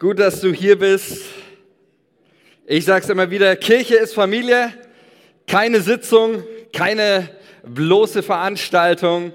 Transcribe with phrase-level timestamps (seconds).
[0.00, 1.24] Gut, dass du hier bist.
[2.66, 4.72] Ich sage es immer wieder, Kirche ist Familie,
[5.48, 7.28] keine Sitzung, keine
[7.64, 9.32] bloße Veranstaltung,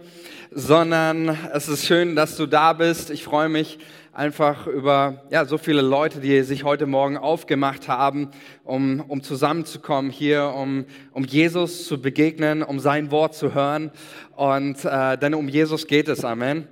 [0.52, 3.10] sondern es ist schön, dass du da bist.
[3.10, 3.78] Ich freue mich
[4.14, 8.32] einfach über ja, so viele Leute, die sich heute Morgen aufgemacht haben,
[8.64, 13.92] um, um zusammenzukommen hier, um, um Jesus zu begegnen, um sein Wort zu hören.
[14.38, 16.70] Und äh, denn um Jesus geht es, Amen.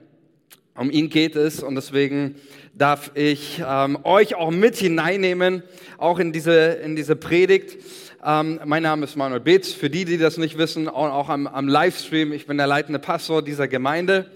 [0.74, 2.36] Um ihn geht es und deswegen
[2.74, 5.64] darf ich ähm, euch auch mit hineinnehmen,
[5.98, 7.78] auch in diese, in diese Predigt.
[8.26, 11.46] Ähm, mein Name ist Manuel Beetz, für die, die das nicht wissen, auch, auch am,
[11.46, 12.32] am Livestream.
[12.32, 14.32] Ich bin der leitende Pastor dieser Gemeinde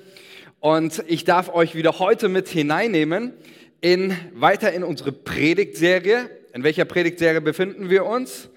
[0.60, 3.32] und ich darf euch wieder heute mit hineinnehmen
[3.80, 6.30] in, weiter in unsere Predigtserie.
[6.54, 8.50] In welcher Predigtserie befinden wir uns?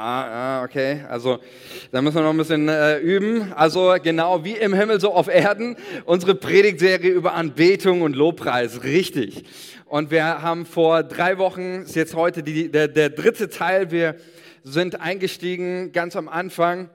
[0.00, 1.04] Ah, ah, okay.
[1.08, 1.40] Also
[1.90, 3.52] da müssen wir noch ein bisschen äh, üben.
[3.52, 5.74] Also genau wie im Himmel so auf Erden.
[6.04, 8.84] Unsere Predigtserie über Anbetung und Lobpreis.
[8.84, 9.42] Richtig.
[9.86, 14.14] Und wir haben vor drei Wochen, ist jetzt heute die, der, der dritte Teil, wir
[14.62, 16.90] sind eingestiegen ganz am Anfang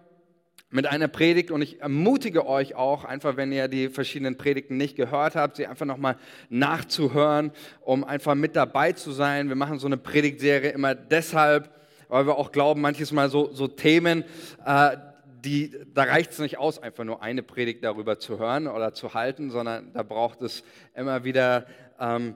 [0.70, 4.96] mit einer Predigt und ich ermutige euch auch, einfach wenn ihr die verschiedenen Predigten nicht
[4.96, 6.16] gehört habt, sie einfach nochmal
[6.48, 9.50] nachzuhören, um einfach mit dabei zu sein.
[9.50, 11.70] Wir machen so eine Predigtserie immer deshalb,
[12.14, 14.24] weil wir auch glauben, manches Mal so, so Themen,
[14.64, 14.98] äh,
[15.44, 19.16] die, da reicht es nicht aus, einfach nur eine Predigt darüber zu hören oder zu
[19.16, 20.64] halten, sondern da braucht es
[20.96, 21.66] immer wieder,
[22.00, 22.36] ähm,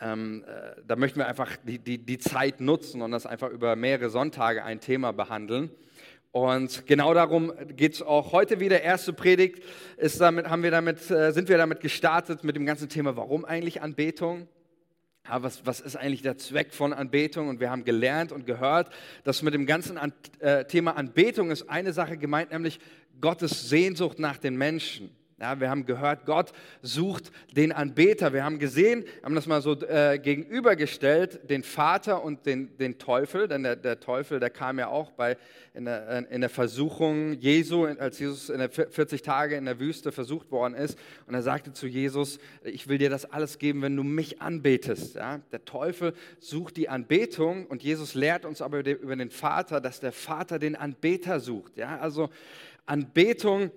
[0.00, 3.76] ähm, äh, da möchten wir einfach die, die, die Zeit nutzen und das einfach über
[3.76, 5.70] mehrere Sonntage ein Thema behandeln.
[6.32, 8.82] Und genau darum geht es auch heute wieder.
[8.82, 9.62] Erste Predigt
[9.96, 13.44] ist damit, haben wir damit, äh, sind wir damit gestartet mit dem ganzen Thema, warum
[13.44, 14.48] eigentlich Anbetung?
[15.28, 17.48] Ja, was, was ist eigentlich der Zweck von Anbetung?
[17.48, 18.92] Und wir haben gelernt und gehört,
[19.24, 22.80] dass mit dem ganzen An äh, Thema Anbetung ist eine Sache gemeint, nämlich
[23.20, 25.10] Gottes Sehnsucht nach den Menschen.
[25.42, 28.32] Ja, wir haben gehört, Gott sucht den Anbeter.
[28.32, 33.48] Wir haben gesehen, haben das mal so äh, gegenübergestellt, den Vater und den, den Teufel.
[33.48, 35.36] Denn der, der, Teufel, der kam ja auch bei,
[35.74, 40.12] in, der, in der Versuchung Jesu, als Jesus in der 40 Tage in der Wüste
[40.12, 40.96] versucht worden ist.
[41.26, 45.16] Und er sagte zu Jesus, ich will dir das alles geben, wenn du mich anbetest.
[45.16, 49.98] Ja, der Teufel sucht die Anbetung und Jesus lehrt uns aber über den Vater, dass
[49.98, 51.78] der Vater den Anbeter sucht.
[51.78, 52.30] Ja, also
[52.86, 53.72] Anbetung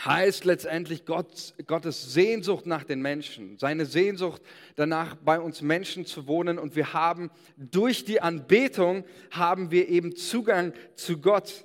[0.00, 4.42] heißt letztendlich Gott, Gottes Sehnsucht nach den Menschen, seine Sehnsucht
[4.74, 6.58] danach, bei uns Menschen zu wohnen.
[6.58, 11.64] Und wir haben durch die Anbetung haben wir eben Zugang zu Gott.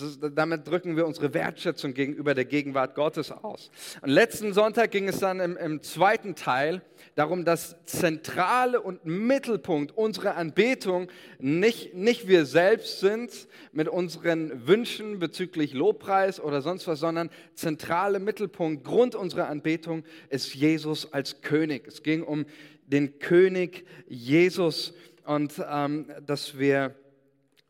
[0.00, 3.70] Ist, damit drücken wir unsere Wertschätzung gegenüber der Gegenwart Gottes aus.
[4.02, 6.82] Und letzten Sonntag ging es dann im, im zweiten Teil
[7.14, 11.08] darum, dass Zentrale und Mittelpunkt unserer Anbetung
[11.38, 18.18] nicht, nicht wir selbst sind mit unseren Wünschen bezüglich Lobpreis oder sonst was, sondern zentrale
[18.18, 21.86] Mittelpunkt, Grund unserer Anbetung ist Jesus als König.
[21.86, 22.46] Es ging um
[22.86, 26.94] den König Jesus und ähm, dass wir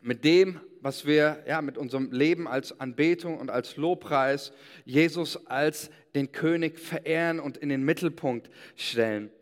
[0.01, 4.53] mit dem was wir ja, mit unserem Leben als Anbetung und als Lobpreis
[4.85, 9.33] Jesus als den König verehren und in den Mittelpunkt stellen.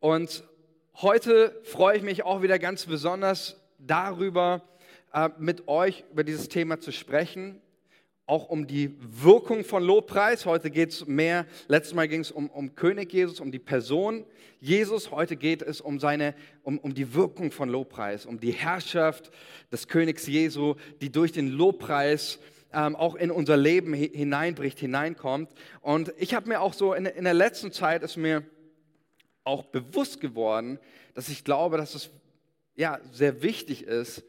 [0.00, 0.44] Und
[0.96, 4.60] heute freue ich mich auch wieder ganz besonders darüber,
[5.14, 7.62] äh, mit euch über dieses Thema zu sprechen
[8.30, 10.46] auch um die Wirkung von Lobpreis.
[10.46, 14.24] Heute geht es mehr, letztes Mal ging es um, um König Jesus, um die Person
[14.60, 15.10] Jesus.
[15.10, 19.32] Heute geht es um, seine, um, um die Wirkung von Lobpreis, um die Herrschaft
[19.72, 22.38] des Königs Jesu, die durch den Lobpreis
[22.72, 25.50] ähm, auch in unser Leben hineinbricht, hineinkommt.
[25.80, 28.44] Und ich habe mir auch so in, in der letzten Zeit ist mir
[29.42, 30.78] auch bewusst geworden,
[31.14, 32.10] dass ich glaube, dass es
[32.76, 34.22] ja, sehr wichtig ist,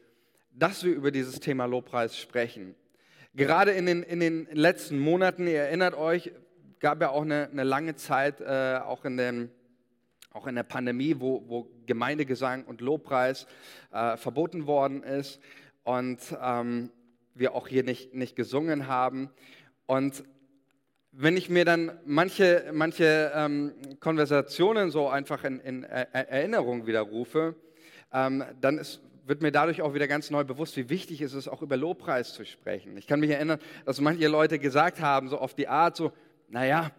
[0.50, 2.74] dass wir über dieses Thema Lobpreis sprechen.
[3.34, 6.32] Gerade in den, in den letzten Monaten, ihr erinnert euch,
[6.80, 9.50] gab ja auch eine, eine lange Zeit, äh, auch, in den,
[10.32, 13.46] auch in der Pandemie, wo, wo Gemeindegesang und Lobpreis
[13.90, 15.40] äh, verboten worden ist
[15.82, 16.90] und ähm,
[17.34, 19.30] wir auch hier nicht, nicht gesungen haben.
[19.86, 20.24] Und
[21.10, 27.54] wenn ich mir dann manche, manche ähm, Konversationen so einfach in, in Erinnerung widerrufe,
[28.12, 31.48] ähm, dann ist wird mir dadurch auch wieder ganz neu bewusst, wie wichtig es ist,
[31.48, 32.96] auch über Lobpreis zu sprechen.
[32.96, 36.12] Ich kann mich erinnern, dass manche Leute gesagt haben, so auf die Art, so,
[36.48, 36.90] naja,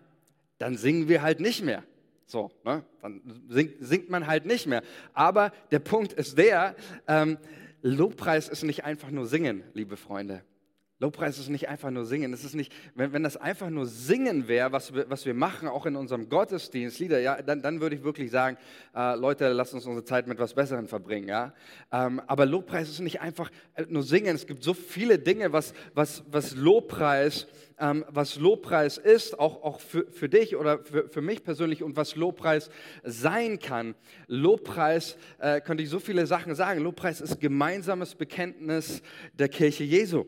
[0.58, 1.84] dann singen wir halt nicht mehr.
[2.26, 2.84] So, ne?
[3.02, 4.82] dann singt, singt, man halt nicht mehr.
[5.14, 6.76] Aber der Punkt ist der,
[7.08, 7.38] ähm,
[7.82, 10.44] Lobpreis ist nicht einfach nur singen, liebe Freunde.
[11.04, 12.32] Lobpreis ist nicht einfach nur singen.
[12.32, 15.68] Es ist nicht, wenn, wenn das einfach nur singen wäre, was wir, was wir machen,
[15.68, 18.58] auch in unserem Gottesdienst, Lieder, ja, dann, dann würde ich wirklich sagen,
[18.96, 21.28] äh, Leute, lasst uns unsere Zeit mit etwas Besserem verbringen.
[21.28, 21.54] Ja?
[21.92, 24.34] Ähm, aber Lobpreis ist nicht einfach äh, nur singen.
[24.34, 27.48] Es gibt so viele Dinge, was, was, was Lobpreis
[27.80, 31.98] ähm, was Lobpreis ist, auch, auch für, für dich oder für, für mich persönlich und
[31.98, 32.70] was Lobpreis
[33.04, 33.96] sein kann.
[34.28, 36.82] Lobpreis äh, könnte ich so viele Sachen sagen.
[36.82, 39.02] Lobpreis ist gemeinsames Bekenntnis
[39.34, 40.26] der Kirche Jesu.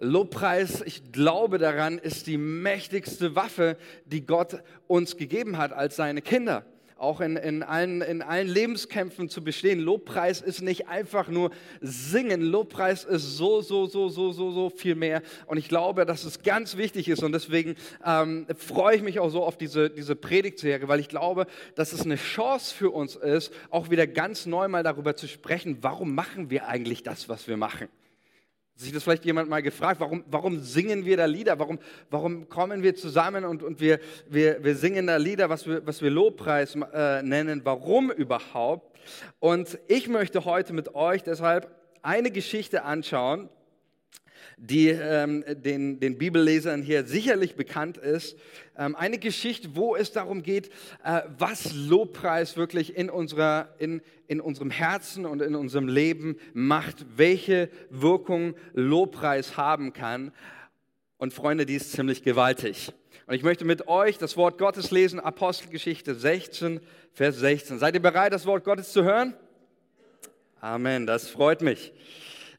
[0.00, 6.22] Lobpreis, ich glaube daran, ist die mächtigste Waffe, die Gott uns gegeben hat als seine
[6.22, 6.64] Kinder.
[6.96, 9.78] Auch in, in, allen, in allen Lebenskämpfen zu bestehen.
[9.78, 11.50] Lobpreis ist nicht einfach nur
[11.80, 12.42] singen.
[12.42, 15.22] Lobpreis ist so, so, so, so, so, so viel mehr.
[15.46, 17.22] Und ich glaube, dass es ganz wichtig ist.
[17.22, 21.46] Und deswegen ähm, freue ich mich auch so auf diese, diese Predigtserie, weil ich glaube,
[21.76, 25.78] dass es eine Chance für uns ist, auch wieder ganz neu mal darüber zu sprechen,
[25.82, 27.88] warum machen wir eigentlich das, was wir machen
[28.78, 31.58] sich das vielleicht jemand mal gefragt, warum, warum singen wir da Lieder?
[31.58, 31.80] Warum,
[32.10, 33.98] warum kommen wir zusammen und, und wir,
[34.28, 37.62] wir, wir singen da Lieder, was wir, was wir Lobpreis äh, nennen?
[37.64, 38.96] Warum überhaupt?
[39.40, 43.48] Und ich möchte heute mit euch deshalb eine Geschichte anschauen,
[44.58, 48.36] die ähm, den, den Bibellesern hier sicherlich bekannt ist.
[48.76, 50.70] Ähm, eine Geschichte, wo es darum geht,
[51.04, 57.06] äh, was Lobpreis wirklich in, unserer, in, in unserem Herzen und in unserem Leben macht,
[57.16, 60.32] welche Wirkung Lobpreis haben kann.
[61.18, 62.92] Und Freunde, die ist ziemlich gewaltig.
[63.26, 66.80] Und ich möchte mit euch das Wort Gottes lesen, Apostelgeschichte 16,
[67.12, 67.78] Vers 16.
[67.78, 69.34] Seid ihr bereit, das Wort Gottes zu hören?
[70.60, 71.92] Amen, das freut mich.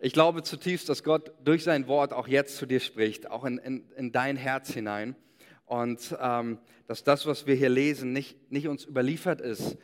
[0.01, 3.57] Ich glaube zutiefst, dass Gott durch sein Wort auch jetzt zu dir spricht, auch in,
[3.57, 5.13] in, in dein Herz hinein.
[5.65, 9.77] Und ähm, dass das, was wir hier lesen, nicht, nicht uns überliefert ist,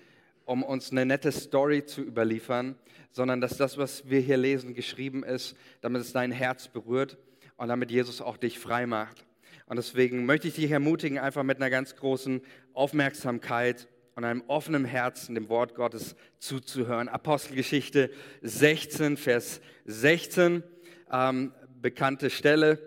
[0.45, 2.75] um uns eine nette Story zu überliefern,
[3.11, 7.17] sondern dass das, was wir hier lesen, geschrieben ist, damit es dein Herz berührt
[7.57, 9.25] und damit Jesus auch dich frei macht.
[9.65, 12.41] Und deswegen möchte ich dich ermutigen, einfach mit einer ganz großen
[12.73, 17.09] Aufmerksamkeit und einem offenen Herzen dem Wort Gottes zuzuhören.
[17.09, 18.09] Apostelgeschichte
[18.41, 20.63] 16, Vers 16,
[21.11, 22.79] ähm, bekannte Stelle.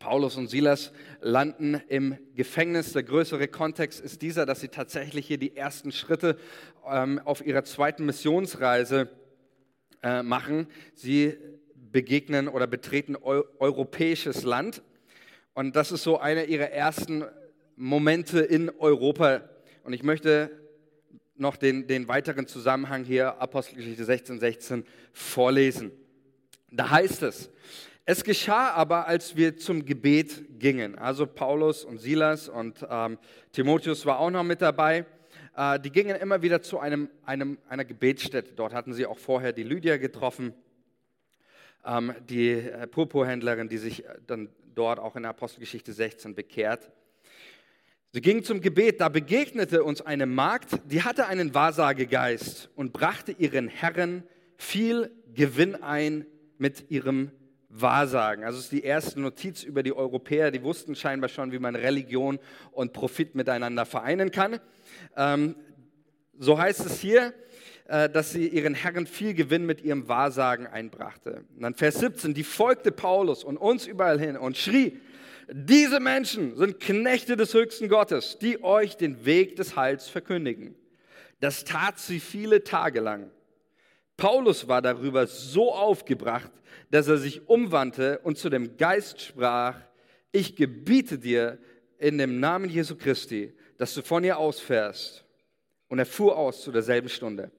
[0.00, 2.92] Paulus und Silas landen im Gefängnis.
[2.92, 6.36] Der größere Kontext ist dieser, dass sie tatsächlich hier die ersten Schritte
[6.88, 9.10] ähm, auf ihrer zweiten Missionsreise
[10.02, 10.66] äh, machen.
[10.94, 11.36] Sie
[11.74, 14.82] begegnen oder betreten eu europäisches Land.
[15.54, 17.24] Und das ist so einer ihrer ersten
[17.76, 19.42] Momente in Europa,
[19.84, 20.50] und ich möchte
[21.36, 25.90] noch den, den weiteren Zusammenhang hier, Apostelgeschichte 16, 16, vorlesen.
[26.70, 27.50] Da heißt es,
[28.04, 33.18] es geschah aber, als wir zum Gebet gingen, also Paulus und Silas und ähm,
[33.52, 35.06] Timotheus war auch noch mit dabei,
[35.56, 38.52] äh, die gingen immer wieder zu einem, einem, einer Gebetsstätte.
[38.54, 40.54] Dort hatten sie auch vorher die Lydia getroffen,
[41.84, 46.90] ähm, die äh, Purpurhändlerin, die sich dann dort auch in der Apostelgeschichte 16 bekehrt.
[48.12, 53.30] Sie gingen zum Gebet, da begegnete uns eine Magd, die hatte einen Wahrsagegeist und brachte
[53.30, 54.24] ihren Herren
[54.56, 56.26] viel Gewinn ein
[56.58, 57.30] mit ihrem
[57.68, 58.42] Wahrsagen.
[58.42, 62.40] Also ist die erste Notiz über die Europäer, die wussten scheinbar schon, wie man Religion
[62.72, 64.58] und Profit miteinander vereinen kann.
[65.16, 65.54] Ähm,
[66.36, 67.32] so heißt es hier,
[67.86, 71.44] äh, dass sie ihren Herren viel Gewinn mit ihrem Wahrsagen einbrachte.
[71.54, 74.98] Und dann Vers 17, die folgte Paulus und uns überall hin und schrie,
[75.52, 80.76] diese Menschen sind Knechte des höchsten Gottes, die euch den Weg des Heils verkündigen.
[81.40, 83.30] Das tat sie viele Tage lang.
[84.16, 86.50] Paulus war darüber so aufgebracht,
[86.90, 89.76] dass er sich umwandte und zu dem Geist sprach,
[90.30, 91.58] ich gebiete dir
[91.98, 95.24] in dem Namen Jesu Christi, dass du von ihr ausfährst.
[95.88, 97.50] Und er fuhr aus zu derselben Stunde.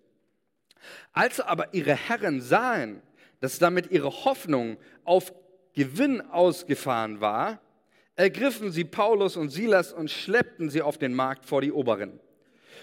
[1.12, 3.02] Als aber ihre Herren sahen,
[3.42, 5.34] dass damit ihre Hoffnung auf
[5.74, 7.60] Gewinn ausgefahren war,
[8.22, 12.20] ergriffen sie Paulus und Silas und schleppten sie auf den Markt vor die Oberen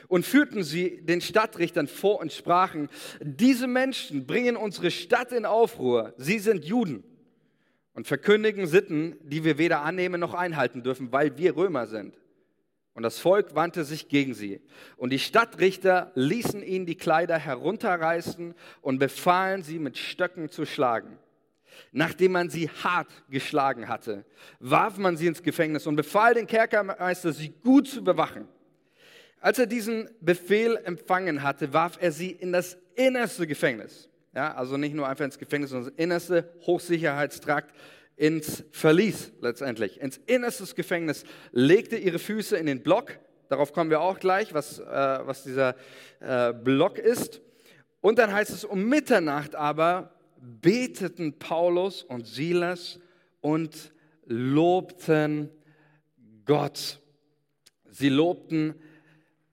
[0.08, 2.88] und führten sie den Stadtrichtern vor und sprachen,
[3.20, 7.04] diese Menschen bringen unsere Stadt in Aufruhr, sie sind Juden
[7.94, 12.18] und verkündigen Sitten, die wir weder annehmen noch einhalten dürfen, weil wir Römer sind.
[12.94, 14.60] Und das Volk wandte sich gegen sie.
[14.96, 21.16] Und die Stadtrichter ließen ihnen die Kleider herunterreißen und befahlen sie mit Stöcken zu schlagen.
[21.92, 24.24] Nachdem man sie hart geschlagen hatte,
[24.60, 28.48] warf man sie ins Gefängnis und befahl den Kerkermeister, sie gut zu bewachen.
[29.40, 34.08] Als er diesen Befehl empfangen hatte, warf er sie in das innerste Gefängnis.
[34.34, 37.74] Ja, also nicht nur einfach ins Gefängnis, sondern das innerste Hochsicherheitstrakt
[38.16, 43.18] ins Verlies letztendlich, ins innerste Gefängnis, legte ihre Füße in den Block.
[43.48, 45.76] Darauf kommen wir auch gleich, was, äh, was dieser
[46.20, 47.40] äh, Block ist.
[48.00, 52.98] Und dann heißt es, um Mitternacht aber beteten Paulus und Silas
[53.40, 53.92] und
[54.26, 55.50] lobten
[56.44, 57.00] Gott.
[57.90, 58.74] Sie lobten,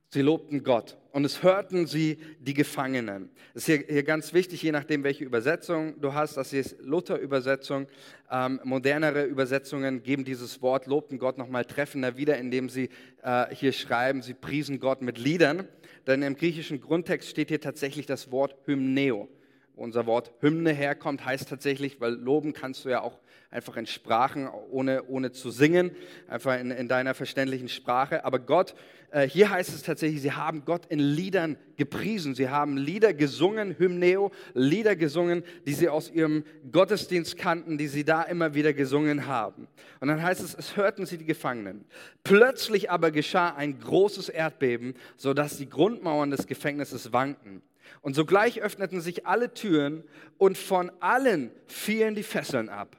[0.10, 0.98] sie lobten Gott.
[1.12, 3.30] Und es hörten sie die Gefangenen.
[3.54, 6.36] Das ist hier, hier ganz wichtig, je nachdem, welche Übersetzung du hast.
[6.36, 7.88] Das ist Luther-Übersetzung.
[8.30, 12.89] Ähm, modernere Übersetzungen geben dieses Wort lobten Gott nochmal treffender wieder, indem sie
[13.24, 15.70] äh, hier schreiben, sie priesen Gott mit Liedern.
[16.06, 19.30] Denn im griechischen Grundtext steht hier tatsächlich das Wort Hymneo.
[19.75, 23.20] Unser Wort Hymne herkommt, heißt tatsächlich, weil loben kannst du ja auch
[23.51, 25.91] einfach in Sprachen, ohne, ohne zu singen,
[26.27, 28.25] einfach in, in deiner verständlichen Sprache.
[28.25, 28.75] Aber Gott,
[29.12, 32.36] äh, hier heißt es tatsächlich, sie haben Gott in Liedern gepriesen.
[32.36, 38.03] Sie haben Lieder gesungen, Hymneo, Lieder gesungen, die sie aus ihrem Gottesdienst kannten, die sie
[38.03, 39.67] da immer wieder gesungen haben.
[40.01, 41.86] Und dann heißt es, es hörten sie die Gefangenen.
[42.24, 47.62] Plötzlich aber geschah ein großes Erdbeben, sodass die Grundmauern des Gefängnisses wankten.
[48.06, 50.04] Und sogleich öffneten sich alle Türen
[50.38, 52.98] und von allen fielen die Fesseln ab.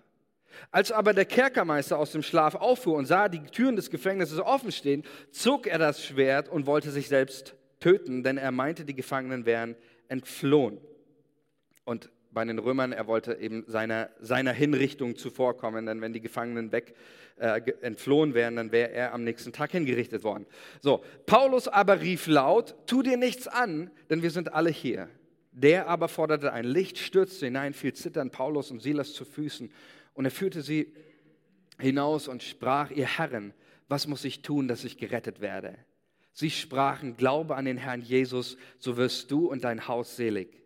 [0.73, 4.73] Als aber der Kerkermeister aus dem Schlaf auffuhr und sah die Türen des Gefängnisses offen
[4.73, 9.47] stehen, zog er das Schwert und wollte sich selbst töten, denn er meinte, die Gefangenen
[9.47, 9.77] wären
[10.09, 10.81] entflohen.
[11.85, 16.71] Und bei den Römern, er wollte eben seiner, seiner Hinrichtung zuvorkommen, denn wenn die Gefangenen
[16.71, 16.95] weg
[17.37, 20.45] äh, entflohen wären, dann wäre er am nächsten Tag hingerichtet worden.
[20.83, 25.09] So, Paulus aber rief laut, tu dir nichts an, denn wir sind alle hier.
[25.53, 29.73] Der aber forderte ein Licht, stürzte hinein, fiel zitternd Paulus und Silas zu Füßen
[30.13, 30.93] und er führte sie
[31.81, 33.55] hinaus und sprach, ihr Herren,
[33.89, 35.79] was muss ich tun, dass ich gerettet werde?
[36.35, 40.66] Sie sprachen, glaube an den Herrn Jesus, so wirst du und dein Haus selig.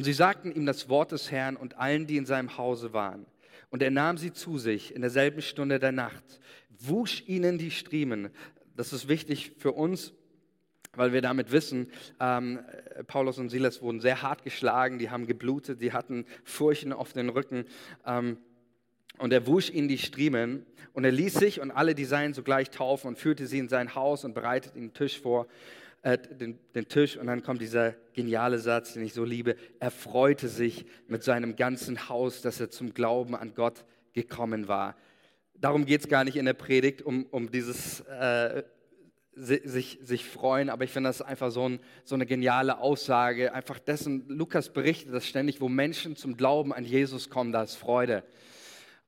[0.00, 3.26] Und sie sagten ihm das Wort des Herrn und allen, die in seinem Hause waren.
[3.68, 6.40] Und er nahm sie zu sich in derselben Stunde der Nacht,
[6.70, 8.30] wusch ihnen die Striemen.
[8.74, 10.14] Das ist wichtig für uns,
[10.94, 12.60] weil wir damit wissen, ähm,
[13.08, 17.28] Paulus und Silas wurden sehr hart geschlagen, die haben geblutet, die hatten Furchen auf den
[17.28, 17.66] Rücken.
[18.06, 18.38] Ähm,
[19.18, 20.64] und er wusch ihnen die Striemen
[20.94, 23.94] und er ließ sich und alle die Seinen sogleich taufen und führte sie in sein
[23.94, 25.46] Haus und bereitete den Tisch vor,
[26.02, 27.16] äh, den, den Tisch.
[27.16, 29.56] Und dann kommt dieser geniale Satz, den ich so liebe.
[29.78, 34.96] Er freute sich mit seinem ganzen Haus, dass er zum Glauben an Gott gekommen war.
[35.54, 38.62] Darum geht es gar nicht in der Predigt, um, um dieses äh,
[39.34, 43.54] sich, sich freuen, aber ich finde das einfach so, ein, so, eine geniale Aussage.
[43.54, 47.76] Einfach dessen, Lukas berichtet das ständig, wo Menschen zum Glauben an Jesus kommen, da ist
[47.76, 48.24] Freude.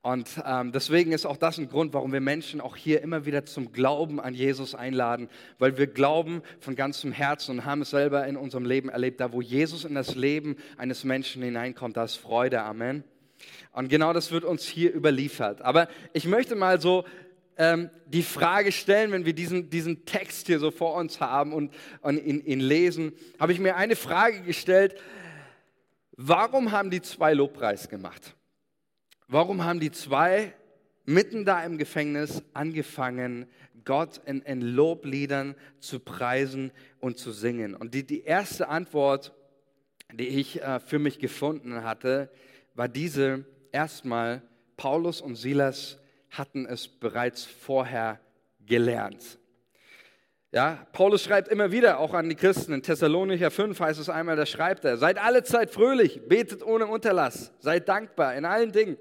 [0.03, 3.47] Und ähm, deswegen ist auch das ein Grund, warum wir Menschen auch hier immer wieder
[3.47, 5.29] zum Glauben an Jesus einladen,
[5.61, 9.21] weil wir glauben von ganzem Herzen und haben es selber in unserem Leben erlebt.
[9.21, 12.63] Da, wo Jesus in das Leben eines Menschen hineinkommt, da ist Freude.
[12.63, 13.05] Amen.
[13.73, 15.63] Und genau das wird uns hier überliefert.
[15.63, 17.05] Aber ich möchte mal so
[17.57, 21.73] ähm, die Frage stellen, wenn wir diesen, diesen Text hier so vor uns haben und,
[22.01, 24.97] und ihn, ihn lesen, habe ich mir eine Frage gestellt.
[26.17, 28.35] Warum haben die zwei Lobpreis gemacht?
[29.33, 30.53] Warum haben die zwei
[31.07, 33.47] mitten da im Gefängnis angefangen,
[33.83, 36.71] Gott in, in Lobliedern zu preisen
[37.01, 37.75] und zu singen?
[37.75, 39.33] Und die, die erste Antwort,
[40.13, 42.29] die ich äh, für mich gefunden hatte,
[42.75, 44.43] war diese, erstmal,
[44.77, 45.99] Paulus und Silas
[46.29, 48.21] hatten es bereits vorher
[48.61, 49.39] gelernt.
[50.51, 52.75] Ja, Paulus schreibt immer wieder auch an die Christen.
[52.75, 56.87] In Thessalonicher 5 heißt es einmal, da schreibt er, seid alle Zeit fröhlich, betet ohne
[56.87, 58.99] Unterlass, seid dankbar in allen Dingen.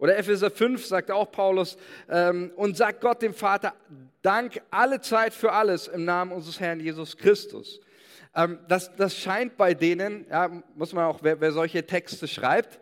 [0.00, 1.76] Oder Epheser 5 sagt auch Paulus,
[2.08, 3.74] ähm, und sagt Gott dem Vater
[4.22, 7.80] Dank alle Zeit für alles im Namen unseres Herrn Jesus Christus.
[8.34, 12.80] Ähm, das, das scheint bei denen, ja, muss man auch, wer, wer solche Texte schreibt,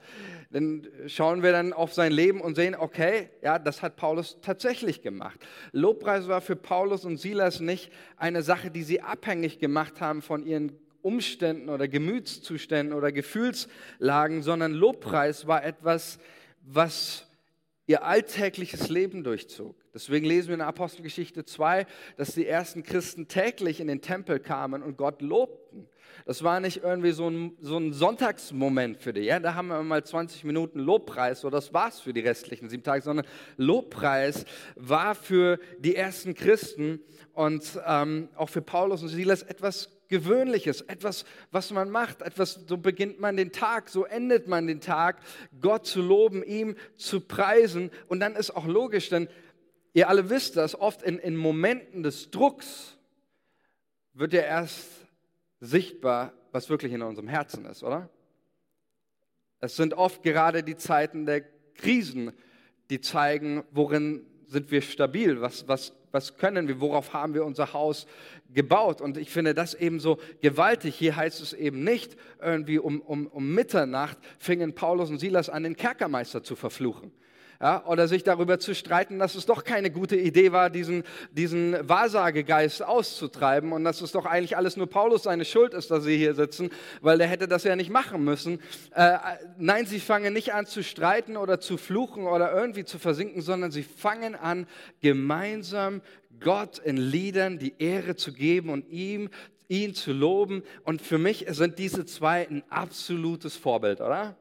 [0.51, 5.03] dann schauen wir dann auf sein Leben und sehen, okay, ja, das hat Paulus tatsächlich
[5.03, 5.39] gemacht.
[5.73, 10.47] Lobpreis war für Paulus und Silas nicht eine Sache, die sie abhängig gemacht haben von
[10.47, 10.73] ihren
[11.03, 16.19] Umständen oder Gemütszuständen oder Gefühlslagen, sondern Lobpreis war etwas,
[16.71, 17.27] was
[17.87, 19.75] ihr alltägliches Leben durchzog.
[19.95, 24.83] Deswegen lesen wir in Apostelgeschichte 2, dass die ersten Christen täglich in den Tempel kamen
[24.83, 25.89] und Gott lobten.
[26.27, 29.27] Das war nicht irgendwie so ein, so ein Sonntagsmoment für dich.
[29.27, 29.41] Ja?
[29.41, 33.03] Da haben wir mal 20 Minuten Lobpreis, so das war's für die restlichen sieben Tage,
[33.03, 34.45] sondern Lobpreis
[34.77, 37.01] war für die ersten Christen
[37.33, 42.79] und ähm, auch für Paulus und Silas etwas Gewöhnliches, etwas, was man macht, etwas, so
[42.79, 45.21] beginnt man den Tag, so endet man den Tag,
[45.61, 47.91] Gott zu loben, ihm zu preisen.
[48.09, 49.29] Und dann ist auch logisch, denn
[49.93, 52.97] ihr alle wisst das, oft in, in Momenten des Drucks
[54.15, 54.89] wird ja erst
[55.61, 58.09] sichtbar, was wirklich in unserem Herzen ist, oder?
[59.61, 61.43] Es sind oft gerade die Zeiten der
[61.75, 62.33] Krisen,
[62.91, 67.73] die zeigen, worin sind wir stabil, was, was was können wir, worauf haben wir unser
[67.73, 68.07] Haus
[68.53, 69.01] gebaut.
[69.01, 70.97] Und ich finde das eben so gewaltig.
[70.97, 75.63] Hier heißt es eben nicht, irgendwie um, um, um Mitternacht fingen Paulus und Silas an,
[75.63, 77.13] den Kerkermeister zu verfluchen.
[77.61, 81.03] Ja, oder sich darüber zu streiten, dass es doch keine gute Idee war, diesen,
[81.33, 86.05] diesen Wahrsagegeist auszutreiben und dass es doch eigentlich alles nur Paulus seine Schuld ist, dass
[86.05, 88.61] sie hier sitzen, weil der hätte das ja nicht machen müssen.
[88.95, 89.19] Äh,
[89.59, 93.73] nein, sie fangen nicht an zu streiten oder zu fluchen oder irgendwie zu versinken, sondern
[93.73, 94.69] sie fangen an,
[95.01, 96.01] gemeinsam
[96.41, 99.31] Gott in Liedern die Ehre zu geben und ihm
[99.69, 100.63] ihn zu loben.
[100.85, 104.37] Und für mich sind diese zwei ein absolutes Vorbild, oder?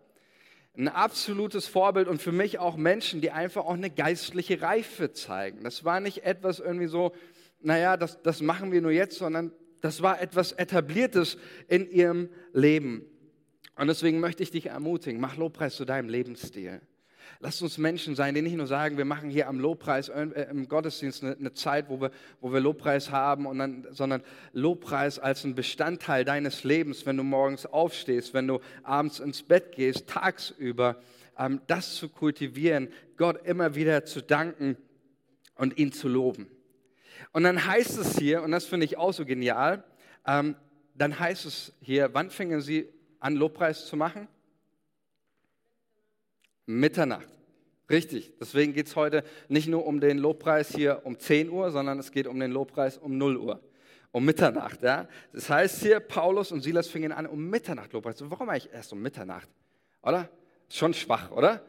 [0.78, 5.64] ein absolutes Vorbild und für mich auch Menschen, die einfach auch eine geistliche Reife zeigen.
[5.64, 7.14] Das war nicht etwas irgendwie so,
[7.62, 9.52] naja, das, das machen wir nur jetzt, sondern
[9.82, 11.38] das war etwas Etabliertes
[11.68, 13.06] in ihrem Leben.
[13.76, 16.82] Und deswegen möchte ich dich ermutigen, mach Lobpreis zu deinem Lebensstil.
[17.40, 20.68] Lasst uns Menschen sein, die nicht nur sagen, wir machen hier am Lobpreis, äh, im
[20.68, 25.44] Gottesdienst eine, eine Zeit, wo wir, wo wir Lobpreis haben, und dann, sondern Lobpreis als
[25.44, 31.00] ein Bestandteil deines Lebens, wenn du morgens aufstehst, wenn du abends ins Bett gehst, tagsüber,
[31.38, 34.76] ähm, das zu kultivieren, Gott immer wieder zu danken
[35.56, 36.48] und ihn zu loben.
[37.34, 39.84] Und dann heißt es hier, und das finde ich auch so genial,
[40.26, 40.56] ähm,
[40.96, 42.90] dann heißt es hier, wann fingen sie
[43.20, 44.28] an, Lobpreis zu machen?
[46.68, 47.28] Mitternacht.
[47.90, 48.34] Richtig.
[48.40, 52.12] Deswegen geht es heute nicht nur um den Lobpreis hier um 10 Uhr, sondern es
[52.12, 53.62] geht um den Lobpreis um 0 Uhr.
[54.12, 54.84] Um Mitternacht.
[54.84, 55.08] Ja?
[55.34, 58.18] Das heißt hier, Paulus und Silas fingen an um Mitternacht Lobpreis.
[58.20, 59.48] Warum eigentlich erst um Mitternacht?
[60.04, 60.30] Oder?
[60.70, 61.64] Schon schwach, oder?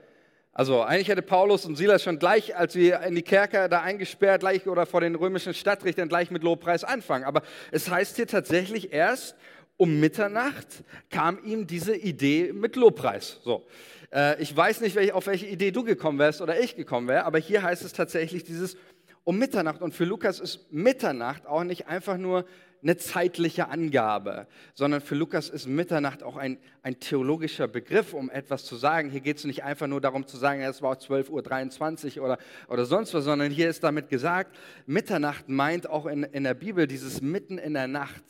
[0.52, 4.40] Also eigentlich hätte Paulus und Silas schon gleich, als sie in die Kerker da eingesperrt,
[4.40, 7.24] gleich oder vor den römischen Stadtrichtern gleich mit Lobpreis anfangen.
[7.24, 9.36] Aber es heißt hier tatsächlich erst
[9.76, 13.38] um Mitternacht kam ihm diese Idee mit Lobpreis.
[13.44, 13.64] So.
[14.12, 17.38] Äh, ich weiß nicht, auf welche Idee du gekommen wärst oder ich gekommen wäre, aber
[17.38, 18.76] hier heißt es tatsächlich dieses
[19.24, 19.82] um Mitternacht.
[19.82, 22.46] Und für Lukas ist Mitternacht auch nicht einfach nur
[22.82, 28.64] eine zeitliche Angabe, sondern für Lukas ist Mitternacht auch ein, ein theologischer Begriff, um etwas
[28.64, 29.10] zu sagen.
[29.10, 32.38] Hier geht es nicht einfach nur darum zu sagen, es war 12.23 Uhr oder,
[32.68, 36.86] oder sonst was, sondern hier ist damit gesagt, Mitternacht meint auch in, in der Bibel
[36.86, 38.22] dieses mitten in der Nacht.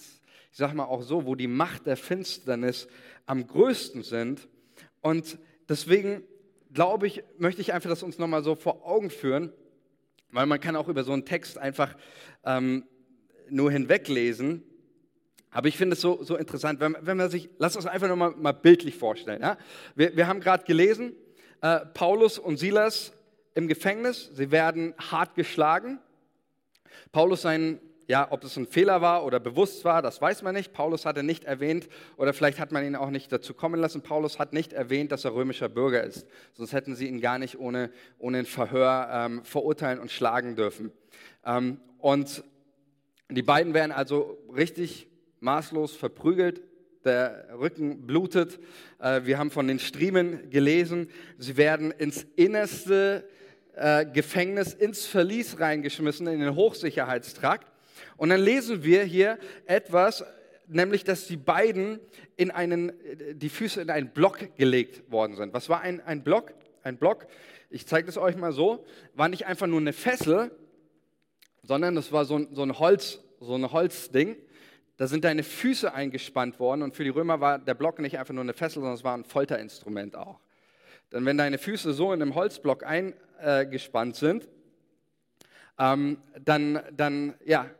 [0.50, 2.88] Ich sage mal auch so, wo die Macht der Finsternis
[3.26, 4.48] am größten sind.
[5.00, 5.38] Und
[5.68, 6.22] deswegen
[6.72, 9.52] glaube ich, möchte ich einfach das uns nochmal so vor Augen führen,
[10.30, 11.96] weil man kann auch über so einen Text einfach
[12.44, 12.84] ähm,
[13.48, 14.62] nur hinweglesen.
[15.50, 18.32] Aber ich finde es so, so interessant, wenn, wenn man sich, lass uns einfach nochmal
[18.32, 19.40] mal bildlich vorstellen.
[19.40, 19.56] Ja?
[19.94, 21.14] Wir, wir haben gerade gelesen,
[21.62, 23.12] äh, Paulus und Silas
[23.54, 25.98] im Gefängnis, sie werden hart geschlagen.
[27.12, 30.72] Paulus, sein ja, ob es ein Fehler war oder bewusst war, das weiß man nicht.
[30.72, 34.38] Paulus hatte nicht erwähnt, oder vielleicht hat man ihn auch nicht dazu kommen lassen, Paulus
[34.38, 36.26] hat nicht erwähnt, dass er römischer Bürger ist.
[36.54, 40.90] Sonst hätten sie ihn gar nicht ohne, ohne ein Verhör ähm, verurteilen und schlagen dürfen.
[41.44, 42.42] Ähm, und
[43.30, 45.06] die beiden werden also richtig
[45.40, 46.62] maßlos verprügelt.
[47.04, 48.58] Der Rücken blutet.
[49.00, 51.10] Äh, wir haben von den Striemen gelesen.
[51.36, 53.28] Sie werden ins Innerste
[53.74, 57.70] äh, Gefängnis, ins Verlies reingeschmissen, in den Hochsicherheitstrakt.
[58.16, 60.24] Und dann lesen wir hier etwas,
[60.66, 62.00] nämlich dass die beiden
[62.36, 62.92] in einen,
[63.34, 65.52] die Füße in einen Block gelegt worden sind.
[65.52, 66.54] Was war ein, ein Block?
[66.82, 67.26] Ein Block,
[67.70, 68.84] ich zeige das euch mal so,
[69.14, 70.50] war nicht einfach nur eine Fessel,
[71.62, 74.36] sondern das war so ein, so ein Holz, so ein Holzding.
[74.96, 78.34] Da sind deine Füße eingespannt worden und für die Römer war der Block nicht einfach
[78.34, 80.40] nur eine Fessel, sondern es war ein Folterinstrument auch.
[81.12, 84.48] Denn wenn deine Füße so in einem Holzblock eingespannt sind,
[85.78, 87.70] ähm, dann, dann ja,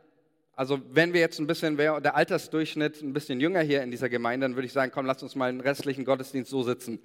[0.59, 4.09] also wenn wir jetzt ein bisschen, wäre der Altersdurchschnitt ein bisschen jünger hier in dieser
[4.09, 6.99] Gemeinde, dann würde ich sagen, komm, lass uns mal einen restlichen Gottesdienst so sitzen.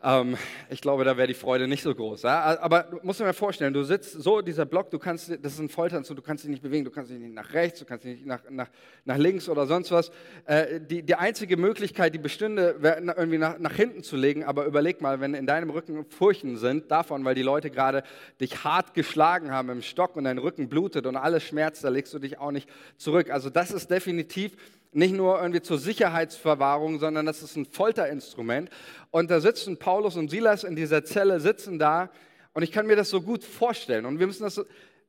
[0.00, 0.36] Ähm,
[0.70, 2.22] ich glaube, da wäre die Freude nicht so groß.
[2.22, 2.60] Ja?
[2.60, 5.58] Aber du musst dir mal vorstellen, du sitzt so, dieser Block, du kannst, das ist
[5.58, 8.04] ein Foltern, du kannst dich nicht bewegen, du kannst dich nicht nach rechts, du kannst
[8.04, 8.68] dich nicht nach, nach,
[9.04, 10.12] nach links oder sonst was.
[10.44, 14.66] Äh, die, die einzige Möglichkeit, die bestünde, wäre irgendwie nach, nach hinten zu legen, aber
[14.66, 18.04] überleg mal, wenn in deinem Rücken Furchen sind davon, weil die Leute gerade
[18.40, 22.14] dich hart geschlagen haben im Stock und dein Rücken blutet und alles schmerzt, da legst
[22.14, 23.30] du dich auch nicht zurück.
[23.30, 24.56] Also das ist definitiv
[24.92, 28.70] nicht nur irgendwie zur Sicherheitsverwahrung, sondern das ist ein Folterinstrument.
[29.10, 32.10] Und da sitzen Paulus und Silas in dieser Zelle, sitzen da
[32.54, 34.06] und ich kann mir das so gut vorstellen.
[34.06, 34.64] Und wir müssen das, so,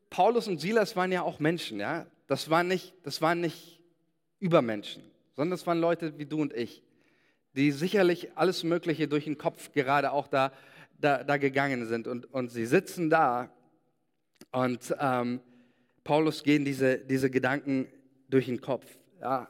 [0.10, 2.06] Paulus und Silas waren ja auch Menschen, ja.
[2.28, 3.80] Das waren nicht, das waren nicht
[4.40, 5.04] Übermenschen,
[5.36, 6.84] sondern das waren Leute wie du und ich,
[7.54, 10.52] die sicherlich alles Mögliche durch den Kopf gerade auch da,
[11.00, 12.08] da, da gegangen sind.
[12.08, 13.50] Und, und sie sitzen da
[14.52, 15.42] und ähm,
[16.04, 17.88] Paulus gehen diese, diese Gedanken
[18.30, 18.86] durch den Kopf.
[19.22, 19.48] Ja,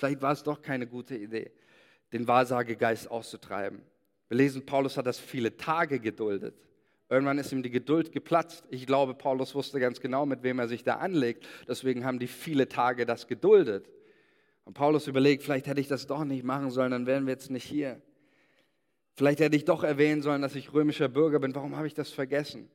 [0.00, 1.50] Vielleicht war es doch keine gute Idee,
[2.14, 3.82] den Wahrsagegeist auszutreiben.
[4.28, 6.54] Wir lesen, Paulus hat das viele Tage geduldet.
[7.10, 8.64] Irgendwann ist ihm die Geduld geplatzt.
[8.70, 11.46] Ich glaube, Paulus wusste ganz genau, mit wem er sich da anlegt.
[11.68, 13.90] Deswegen haben die viele Tage das geduldet.
[14.64, 17.50] Und Paulus überlegt, vielleicht hätte ich das doch nicht machen sollen, dann wären wir jetzt
[17.50, 18.00] nicht hier.
[19.16, 21.54] Vielleicht hätte ich doch erwähnen sollen, dass ich römischer Bürger bin.
[21.54, 22.70] Warum habe ich das vergessen?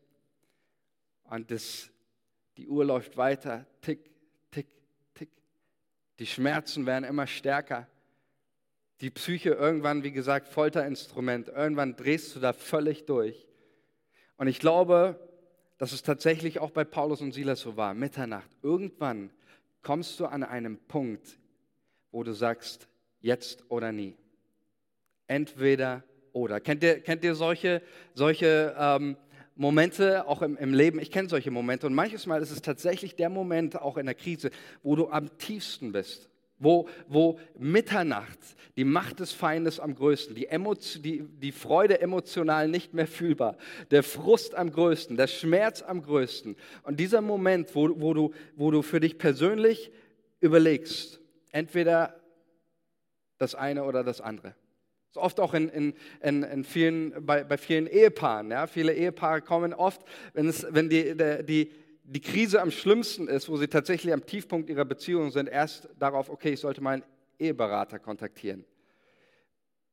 [1.24, 1.90] Und das,
[2.58, 3.66] die Uhr läuft weiter.
[3.82, 4.15] Tick.
[6.20, 7.88] Die Schmerzen werden immer stärker.
[9.02, 11.50] Die Psyche irgendwann, wie gesagt, Folterinstrument.
[11.50, 13.46] Irgendwann drehst du da völlig durch.
[14.38, 15.20] Und ich glaube,
[15.78, 17.94] dass es tatsächlich auch bei Paulus und Silas so war.
[17.94, 18.50] Mitternacht.
[18.62, 19.32] Irgendwann
[19.82, 21.38] kommst du an einem Punkt,
[22.12, 22.88] wo du sagst,
[23.20, 24.16] jetzt oder nie.
[25.28, 26.60] Entweder oder.
[26.60, 27.82] Kennt ihr, kennt ihr solche,
[28.14, 29.18] solche ähm,
[29.56, 31.00] Momente auch im, im Leben?
[31.00, 34.16] Ich kenne solche Momente und manches Mal ist es tatsächlich der Moment, auch in der
[34.16, 34.52] Krise,
[34.84, 36.30] wo du am tiefsten bist.
[36.58, 38.40] Wo, wo Mitternacht
[38.78, 43.58] die Macht des Feindes am größten, die, Emotio, die, die Freude emotional nicht mehr fühlbar,
[43.92, 46.56] der Frust am größten, der Schmerz am größten.
[46.84, 49.92] Und dieser Moment, wo, wo, du, wo du für dich persönlich
[50.40, 51.20] überlegst,
[51.52, 52.22] entweder
[53.38, 54.56] das eine oder das andere.
[55.16, 58.52] So oft auch in, in, in, in vielen, bei, bei vielen Ehepaaren.
[58.52, 58.68] Ja?
[58.68, 60.02] Viele Ehepaare kommen oft,
[60.34, 61.72] wenn, es, wenn die, die,
[62.04, 66.30] die Krise am schlimmsten ist, wo sie tatsächlich am Tiefpunkt ihrer Beziehung sind, erst darauf,
[66.30, 67.02] okay, ich sollte meinen
[67.40, 68.66] Eheberater kontaktieren.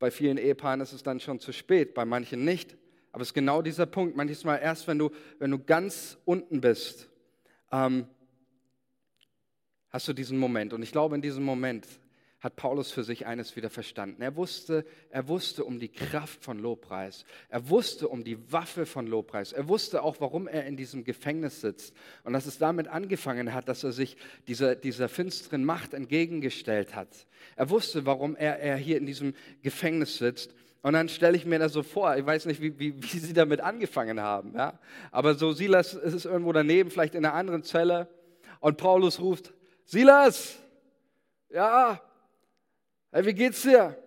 [0.00, 2.76] Bei vielen Ehepaaren ist es dann schon zu spät, bei manchen nicht.
[3.12, 4.16] Aber es ist genau dieser Punkt.
[4.16, 7.08] Manchmal erst, wenn du, wenn du ganz unten bist,
[7.70, 8.08] ähm,
[9.88, 10.72] hast du diesen Moment.
[10.72, 11.86] Und ich glaube, in diesem Moment
[12.42, 14.20] hat Paulus für sich eines wieder verstanden.
[14.20, 17.24] Er wusste, er wusste um die Kraft von Lobpreis.
[17.48, 19.52] Er wusste um die Waffe von Lobpreis.
[19.52, 21.94] Er wusste auch, warum er in diesem Gefängnis sitzt.
[22.24, 24.16] Und dass es damit angefangen hat, dass er sich
[24.48, 27.28] dieser, dieser finsteren Macht entgegengestellt hat.
[27.54, 30.52] Er wusste, warum er, er hier in diesem Gefängnis sitzt.
[30.82, 33.34] Und dann stelle ich mir das so vor, ich weiß nicht, wie, wie, wie sie
[33.34, 34.54] damit angefangen haben.
[34.56, 34.80] Ja?
[35.12, 38.08] Aber so Silas ist irgendwo daneben, vielleicht in einer anderen Zelle.
[38.58, 39.52] Und Paulus ruft,
[39.84, 40.58] Silas,
[41.50, 42.00] ja,
[43.14, 44.02] Hey, wie geht's dir?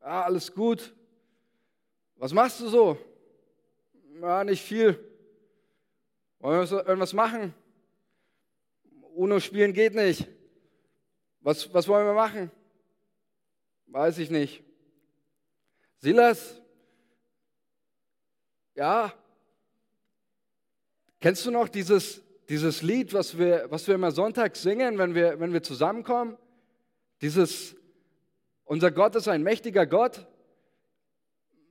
[0.00, 0.92] Ja, alles gut.
[2.16, 2.98] Was machst du so?
[4.20, 4.98] Ja, nicht viel.
[6.40, 7.54] Wollen wir irgendwas machen?
[9.14, 10.26] Uno spielen geht nicht.
[11.42, 12.50] Was, was wollen wir machen?
[13.86, 14.64] Weiß ich nicht.
[15.98, 16.60] Silas?
[18.74, 19.14] Ja?
[21.20, 25.38] Kennst du noch dieses, dieses Lied, was wir, was wir immer Sonntag singen, wenn wir,
[25.38, 26.36] wenn wir zusammenkommen?
[27.20, 27.76] Dieses
[28.64, 30.26] unser Gott ist ein mächtiger Gott.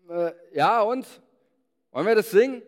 [0.10, 1.06] Äh, ja, und?
[1.91, 2.62] Wollen wir das singen?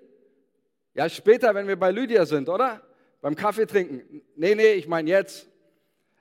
[0.94, 2.82] Ja, später, wenn wir bei Lydia sind, oder?
[3.22, 4.22] Beim Kaffee trinken.
[4.36, 5.48] Nee, nee, ich meine jetzt.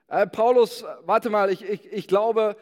[0.08, 2.56] Äh, Paulus, warte mal, ich, ich, ich glaube,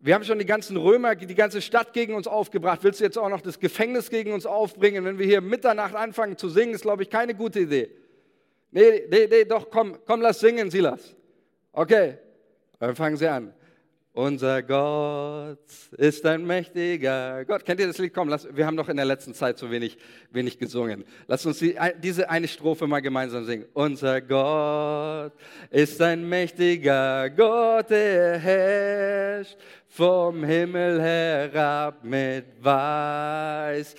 [0.00, 2.80] wir haben schon die ganzen Römer, die ganze Stadt gegen uns aufgebracht.
[2.82, 5.04] Willst du jetzt auch noch das Gefängnis gegen uns aufbringen?
[5.04, 7.90] Wenn wir hier Mitternacht anfangen zu singen, ist, glaube ich, keine gute Idee.
[8.70, 11.14] Nee, nee, nee, doch, komm, komm, lass singen, Silas.
[11.72, 12.18] Okay,
[12.78, 13.54] dann fangen sie an.
[14.16, 15.58] Unser Gott
[15.98, 17.64] ist ein mächtiger Gott.
[17.64, 18.14] Kennt ihr das Lied?
[18.14, 19.98] Komm, lass, wir haben doch in der letzten Zeit so wenig,
[20.30, 21.02] wenig gesungen.
[21.26, 23.64] Lass uns die, diese eine Strophe mal gemeinsam singen.
[23.72, 25.32] Unser Gott
[25.68, 29.56] ist ein mächtiger Gott, er herrscht
[29.88, 33.94] vom Himmel herab mit Weisheit,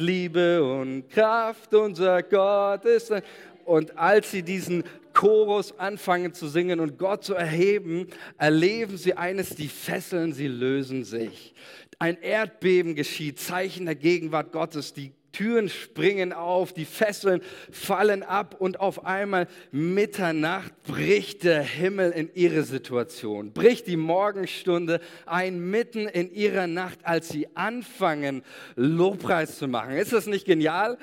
[0.00, 1.72] Liebe und Kraft.
[1.72, 3.22] Unser Gott ist ein...
[3.64, 4.82] Und als sie diesen
[5.12, 11.04] Chorus anfangen zu singen und Gott zu erheben, erleben sie eines, die Fesseln, sie lösen
[11.04, 11.54] sich.
[11.98, 17.40] Ein Erdbeben geschieht, Zeichen der Gegenwart Gottes, die Türen springen auf, die Fesseln
[17.70, 25.00] fallen ab und auf einmal Mitternacht bricht der Himmel in ihre Situation, bricht die Morgenstunde
[25.26, 28.42] ein mitten in ihrer Nacht, als sie anfangen,
[28.76, 29.96] Lobpreis zu machen.
[29.96, 30.98] Ist das nicht genial?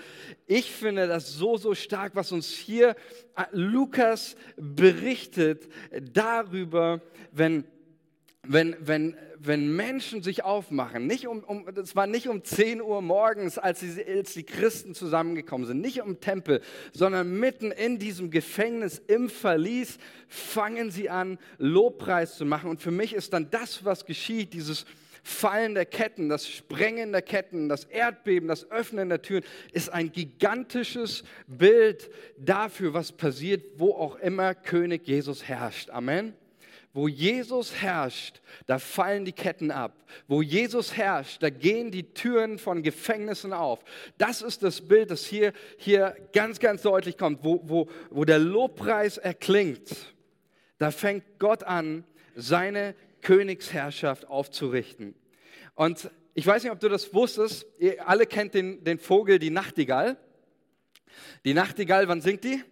[0.45, 2.95] Ich finde das so, so stark, was uns hier
[3.35, 5.67] äh, Lukas berichtet
[6.13, 7.65] darüber, wenn
[8.47, 13.01] wenn, wenn, wenn Menschen sich aufmachen, nicht um, um, das war nicht um 10 Uhr
[13.01, 16.61] morgens, als die, als die Christen zusammengekommen sind, nicht um Tempel,
[16.93, 22.69] sondern mitten in diesem Gefängnis, im Verlies, fangen sie an, Lobpreis zu machen.
[22.69, 24.85] Und für mich ist dann das, was geschieht, dieses
[25.23, 30.11] Fallen der Ketten, das Sprengen der Ketten, das Erdbeben, das Öffnen der Türen, ist ein
[30.13, 35.89] gigantisches Bild dafür, was passiert, wo auch immer König Jesus herrscht.
[35.89, 36.33] Amen.
[36.93, 40.03] Wo Jesus herrscht, da fallen die Ketten ab.
[40.27, 43.83] Wo Jesus herrscht, da gehen die Türen von Gefängnissen auf.
[44.17, 47.43] Das ist das Bild, das hier, hier ganz, ganz deutlich kommt.
[47.43, 50.15] Wo, wo, wo der Lobpreis erklingt,
[50.79, 52.03] da fängt Gott an,
[52.35, 55.15] seine Königsherrschaft aufzurichten.
[55.75, 59.49] Und ich weiß nicht, ob du das wusstest, ihr alle kennt den, den Vogel, die
[59.49, 60.17] Nachtigall.
[61.45, 62.63] Die Nachtigall, wann singt die?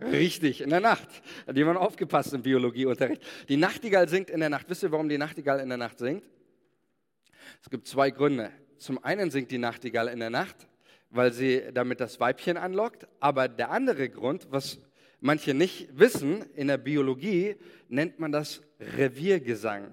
[0.00, 1.08] Richtig, in der Nacht.
[1.46, 3.22] Hat jemand aufgepasst im Biologieunterricht.
[3.48, 4.68] Die Nachtigall singt in der Nacht.
[4.68, 6.24] Wisst ihr, warum die Nachtigall in der Nacht singt?
[7.62, 8.50] Es gibt zwei Gründe.
[8.78, 10.56] Zum einen singt die Nachtigall in der Nacht,
[11.10, 13.06] weil sie damit das Weibchen anlockt.
[13.20, 14.78] Aber der andere Grund, was
[15.20, 17.56] manche nicht wissen, in der Biologie
[17.88, 19.92] nennt man das Reviergesang.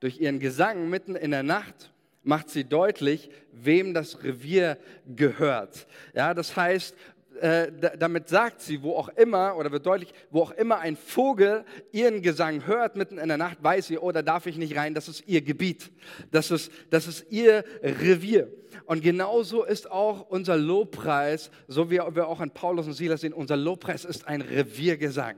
[0.00, 5.86] Durch ihren Gesang mitten in der Nacht macht sie deutlich, wem das Revier gehört.
[6.14, 6.94] Ja, das heißt,
[7.40, 11.64] äh, damit sagt sie, wo auch immer, oder wird deutlich, wo auch immer ein Vogel
[11.92, 14.94] ihren Gesang hört mitten in der Nacht, weiß sie, oh, da darf ich nicht rein,
[14.94, 15.90] das ist ihr Gebiet,
[16.30, 18.52] das ist, das ist ihr Revier.
[18.84, 23.32] Und genauso ist auch unser Lobpreis, so wie wir auch an Paulus und Silas sehen,
[23.32, 25.36] unser Lobpreis ist ein Reviergesang.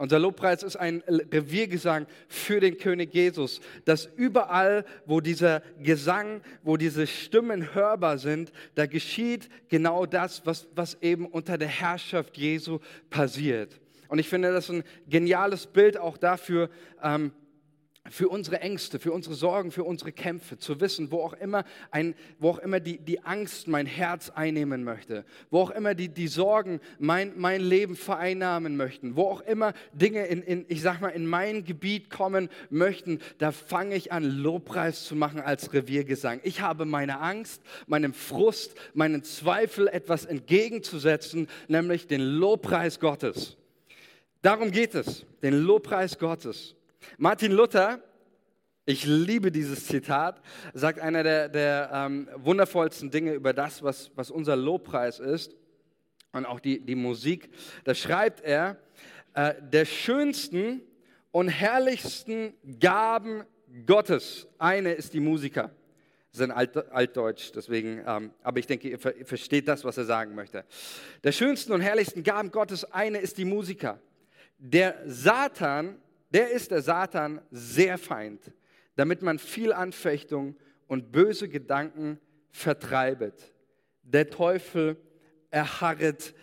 [0.00, 6.78] Unser Lobpreis ist ein Reviergesang für den König Jesus, dass überall, wo dieser Gesang, wo
[6.78, 12.78] diese Stimmen hörbar sind, da geschieht genau das, was, was eben unter der Herrschaft Jesu
[13.10, 13.78] passiert.
[14.08, 16.70] Und ich finde das ein geniales Bild auch dafür,
[17.02, 17.32] ähm,
[18.08, 22.14] für unsere Ängste, für unsere Sorgen, für unsere Kämpfe, zu wissen, wo auch immer, ein,
[22.38, 26.26] wo auch immer die, die Angst mein Herz einnehmen möchte, wo auch immer die, die
[26.26, 31.10] Sorgen mein, mein Leben vereinnahmen möchten, wo auch immer Dinge in, in, ich sag mal,
[31.10, 36.40] in mein Gebiet kommen möchten, da fange ich an, Lobpreis zu machen als Reviergesang.
[36.42, 43.58] Ich habe meine Angst, meinem Frust, meinen Zweifel etwas entgegenzusetzen, nämlich den Lobpreis Gottes.
[44.40, 46.76] Darum geht es, den Lobpreis Gottes.
[47.18, 48.02] Martin Luther,
[48.86, 50.40] ich liebe dieses Zitat,
[50.74, 55.54] sagt einer der, der ähm, wundervollsten Dinge über das, was, was unser Lobpreis ist
[56.32, 57.50] und auch die, die Musik.
[57.84, 58.78] Da schreibt er,
[59.34, 60.82] äh, der schönsten
[61.30, 63.44] und herrlichsten Gaben
[63.86, 65.70] Gottes, eine ist die Musiker.
[66.32, 69.98] Das ist ein Alt, Altdeutsch, deswegen, ähm, aber ich denke, ihr, ihr versteht das, was
[69.98, 70.64] er sagen möchte.
[71.24, 74.00] Der schönsten und herrlichsten Gaben Gottes, eine ist die Musiker.
[74.58, 76.00] Der Satan
[76.30, 78.52] der ist der Satan sehr feind,
[78.96, 83.52] damit man viel Anfechtung und böse Gedanken vertreibet.
[84.02, 84.96] Der Teufel
[85.50, 86.34] erharret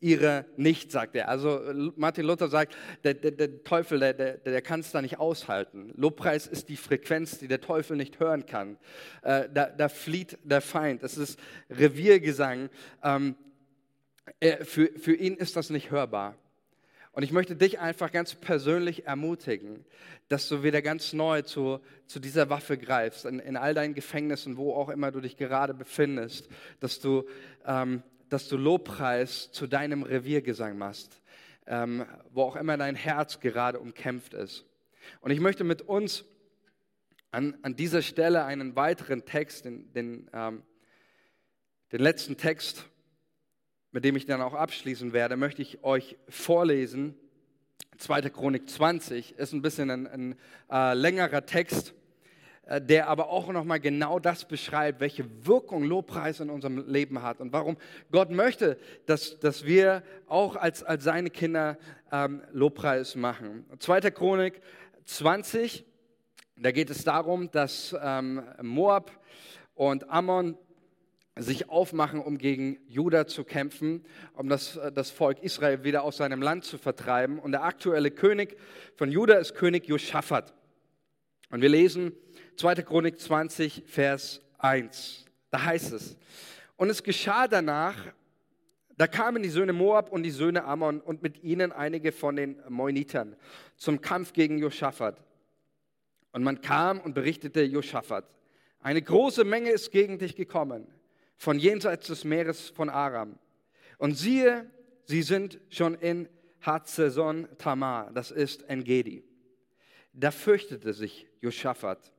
[0.00, 1.28] ihre nicht, sagt er.
[1.28, 1.60] Also
[1.96, 5.92] Martin Luther sagt, der, der, der Teufel, der, der, der kann es da nicht aushalten.
[5.96, 8.76] Lobpreis ist die Frequenz, die der Teufel nicht hören kann.
[9.22, 11.02] Äh, da, da, flieht der Feind.
[11.02, 12.68] Es ist Reviergesang.
[13.02, 13.36] Ähm,
[14.40, 16.36] er, für, für ihn ist das nicht hörbar.
[17.16, 19.86] Und ich möchte dich einfach ganz persönlich ermutigen,
[20.28, 24.58] dass du wieder ganz neu zu, zu dieser Waffe greifst, in, in all deinen Gefängnissen,
[24.58, 26.46] wo auch immer du dich gerade befindest,
[26.78, 27.24] dass du,
[27.64, 31.22] ähm, dass du Lobpreis zu deinem Reviergesang machst,
[31.66, 34.66] ähm, wo auch immer dein Herz gerade umkämpft ist.
[35.22, 36.26] Und ich möchte mit uns
[37.30, 40.62] an, an dieser Stelle einen weiteren Text, den, den, ähm,
[41.92, 42.84] den letzten Text
[43.96, 47.14] mit dem ich dann auch abschließen werde, möchte ich euch vorlesen.
[47.96, 48.28] 2.
[48.28, 50.34] Chronik 20 ist ein bisschen ein, ein
[50.70, 51.94] äh, längerer Text,
[52.66, 57.40] äh, der aber auch nochmal genau das beschreibt, welche Wirkung Lobpreis in unserem Leben hat
[57.40, 57.78] und warum
[58.12, 61.78] Gott möchte, dass, dass wir auch als, als seine Kinder
[62.12, 63.64] ähm, Lobpreis machen.
[63.78, 64.10] 2.
[64.10, 64.60] Chronik
[65.06, 65.86] 20,
[66.56, 69.10] da geht es darum, dass ähm, Moab
[69.74, 70.58] und Ammon
[71.36, 76.16] sich aufmachen, um gegen Juda zu kämpfen, um das, äh, das Volk Israel wieder aus
[76.16, 77.38] seinem Land zu vertreiben.
[77.38, 78.56] Und der aktuelle König
[78.96, 80.54] von Juda ist König Joschafat.
[81.50, 82.12] Und wir lesen
[82.56, 82.76] 2.
[82.76, 85.26] Chronik 20, Vers 1.
[85.50, 86.16] Da heißt es,
[86.76, 87.96] und es geschah danach,
[88.96, 92.56] da kamen die Söhne Moab und die Söhne Ammon und mit ihnen einige von den
[92.68, 93.36] Moinitern
[93.76, 95.22] zum Kampf gegen Joschafat.
[96.32, 98.24] Und man kam und berichtete Joschafat,
[98.80, 100.86] eine große Menge ist gegen dich gekommen
[101.36, 103.38] von jenseits des Meeres von Aram.
[103.98, 104.70] Und siehe,
[105.04, 106.28] sie sind schon in
[106.60, 109.24] Hatzeson Tamar, das ist Engedi.
[110.12, 112.12] Da fürchtete sich Joschafat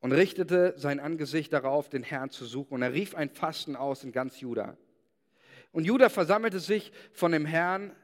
[0.00, 2.74] und richtete sein Angesicht darauf, den Herrn zu suchen.
[2.74, 4.76] Und er rief ein Fasten aus in ganz Juda.
[5.72, 7.94] Und Juda versammelte sich von dem Herrn,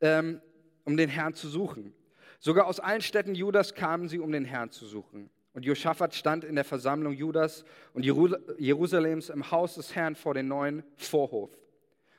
[0.00, 0.40] ähm,
[0.84, 1.94] um den Herrn zu suchen.
[2.40, 5.30] Sogar aus allen Städten Judas kamen sie, um den Herrn zu suchen.
[5.54, 10.48] Und Josaphat stand in der Versammlung Judas und Jerusalems im Haus des Herrn vor dem
[10.48, 11.50] neuen Vorhof.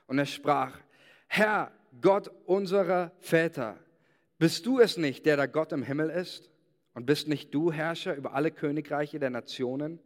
[0.06, 0.78] Und er sprach,
[1.26, 3.78] Herr, Gott unserer Väter,
[4.38, 6.50] bist du es nicht, der da Gott im Himmel ist?
[6.94, 9.98] Und bist nicht du Herrscher über alle Königreiche der Nationen?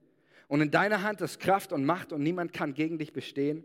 [0.47, 3.63] Und in deiner Hand ist Kraft und Macht und niemand kann gegen dich bestehen?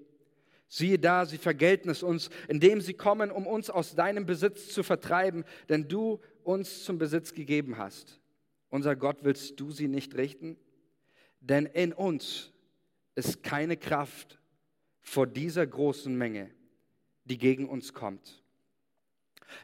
[0.68, 4.84] Siehe da, sie vergelten es uns, indem sie kommen, um uns aus deinem Besitz zu
[4.84, 8.20] vertreiben, denn du uns zum Besitz gegeben hast.
[8.74, 10.58] Unser Gott, willst du sie nicht richten?
[11.42, 12.52] Denn in uns
[13.14, 14.40] ist keine Kraft
[15.00, 16.50] vor dieser großen Menge,
[17.24, 18.44] die gegen uns kommt.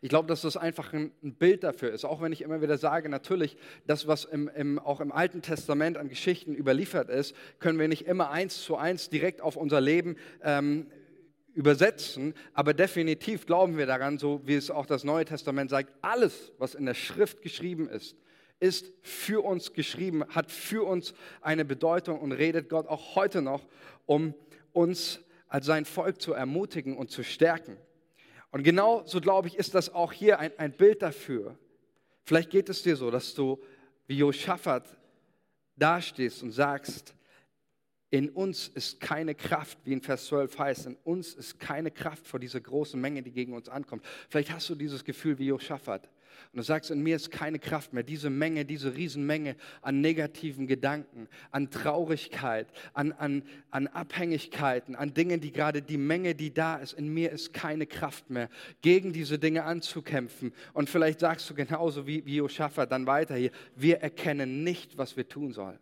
[0.02, 2.06] Ich glaube, dass das einfach ein, Bild dafür ist.
[2.06, 5.98] Auch wenn ich immer wieder sage, natürlich, das, was im, im, auch im Alten Testament
[5.98, 10.18] an Geschichten überliefert ist, können wir nicht immer eins zu eins direkt auf unser Leben
[10.44, 10.86] ähm,
[11.56, 12.36] übersetzen.
[12.54, 16.76] Aber definitiv glauben wir daran, so wie es auch das Neue Testament sagt, alles, was
[16.76, 18.16] in der Schrift geschrieben ist,
[18.60, 23.66] ist für uns geschrieben, hat für uns eine Bedeutung und redet Gott auch heute noch,
[24.06, 24.34] um
[24.74, 27.78] uns als sein Volk zu ermutigen und zu stärken.
[28.52, 31.58] Und genau so, glaube ich, ist das auch hier ein, ein Bild dafür.
[32.24, 33.60] Vielleicht geht es dir so, dass du
[34.08, 34.98] wie Josaphat
[35.76, 37.14] dastehst und sagst,
[38.12, 42.26] in uns ist keine Kraft, wie in Vers 12 heißt, in uns ist keine Kraft
[42.26, 44.04] vor dieser großen Menge, die gegen uns ankommt.
[44.30, 46.10] Vielleicht hast du dieses Gefühl wie Josaphat.
[46.52, 48.04] Und du sagst, in mir ist keine Kraft mehr.
[48.04, 55.42] Diese Menge, diese Riesenmenge an negativen Gedanken, an Traurigkeit, an, an, an Abhängigkeiten, an Dingen,
[55.42, 58.50] die gerade die Menge, die da ist, in mir ist keine Kraft mehr,
[58.82, 60.54] gegen diese Dinge anzukämpfen.
[60.74, 65.18] Und vielleicht sagst du genauso wie, wie Josaphat dann weiter hier, wir erkennen nicht, was
[65.18, 65.80] wir tun sollen.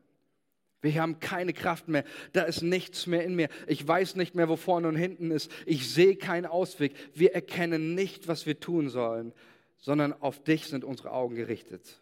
[0.82, 2.04] Wir haben keine Kraft mehr.
[2.34, 3.50] Da ist nichts mehr in mir.
[3.66, 5.52] Ich weiß nicht mehr, wo vorne und hinten ist.
[5.66, 6.94] Ich sehe keinen Ausweg.
[7.14, 9.34] Wir erkennen nicht, was wir tun sollen,
[9.78, 12.02] sondern auf dich sind unsere Augen gerichtet.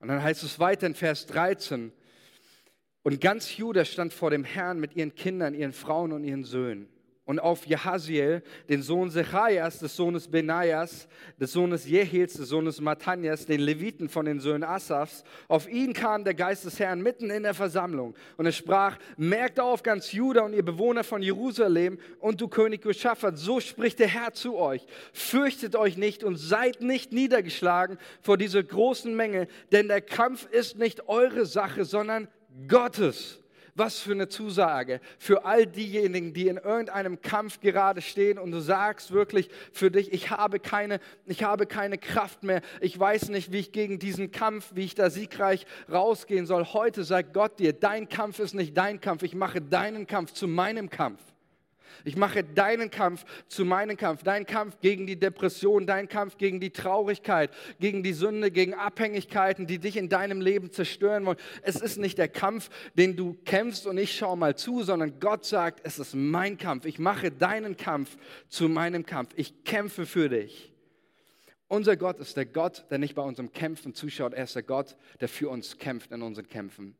[0.00, 1.92] Und dann heißt es weiter in Vers 13,
[3.04, 6.91] und ganz Juda stand vor dem Herrn mit ihren Kindern, ihren Frauen und ihren Söhnen
[7.24, 11.06] und auf Jehaziel, den Sohn Zecharias, des Sohnes Benaias,
[11.40, 15.22] des Sohnes Jehils, des Sohnes Matanias, den Leviten von den Söhnen Asafs.
[15.46, 18.16] Auf ihn kam der Geist des Herrn mitten in der Versammlung.
[18.36, 22.84] Und er sprach, merkt auf ganz Juda und ihr Bewohner von Jerusalem und du König
[22.84, 24.84] Joschafat, so spricht der Herr zu euch.
[25.12, 30.76] Fürchtet euch nicht und seid nicht niedergeschlagen vor dieser großen Menge, denn der Kampf ist
[30.76, 32.26] nicht eure Sache, sondern
[32.66, 33.41] Gottes.
[33.74, 38.60] Was für eine Zusage für all diejenigen, die in irgendeinem Kampf gerade stehen und du
[38.60, 42.60] sagst wirklich für dich, ich habe keine, ich habe keine Kraft mehr.
[42.80, 46.66] Ich weiß nicht, wie ich gegen diesen Kampf, wie ich da siegreich rausgehen soll.
[46.66, 49.22] Heute sagt Gott dir, dein Kampf ist nicht dein Kampf.
[49.22, 51.31] Ich mache deinen Kampf zu meinem Kampf.
[52.04, 54.22] Ich mache deinen Kampf zu meinem Kampf.
[54.22, 57.50] Dein Kampf gegen die Depression, dein Kampf gegen die Traurigkeit,
[57.80, 61.38] gegen die Sünde, gegen Abhängigkeiten, die dich in deinem Leben zerstören wollen.
[61.62, 65.44] Es ist nicht der Kampf, den du kämpfst und ich schaue mal zu, sondern Gott
[65.44, 66.84] sagt, es ist mein Kampf.
[66.84, 68.16] Ich mache deinen Kampf
[68.48, 69.30] zu meinem Kampf.
[69.36, 70.72] Ich kämpfe für dich.
[71.68, 74.34] Unser Gott ist der Gott, der nicht bei unserem Kämpfen zuschaut.
[74.34, 76.96] Er ist der Gott, der für uns kämpft in unseren Kämpfen.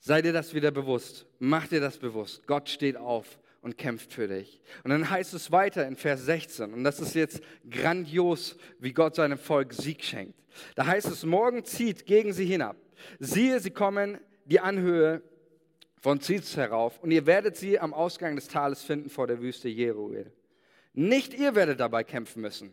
[0.00, 1.26] Sei dir das wieder bewusst.
[1.38, 2.46] Mach dir das bewusst.
[2.46, 4.60] Gott steht auf und kämpft für dich.
[4.84, 9.16] Und dann heißt es weiter in Vers 16, und das ist jetzt grandios, wie Gott
[9.16, 10.38] seinem Volk Sieg schenkt.
[10.74, 12.76] Da heißt es, morgen zieht gegen sie hinab.
[13.18, 15.22] Siehe, sie kommen die Anhöhe
[16.00, 19.68] von Ziz herauf, und ihr werdet sie am Ausgang des Tales finden vor der Wüste
[19.68, 20.32] Jeruel.
[20.92, 22.72] Nicht ihr werdet dabei kämpfen müssen.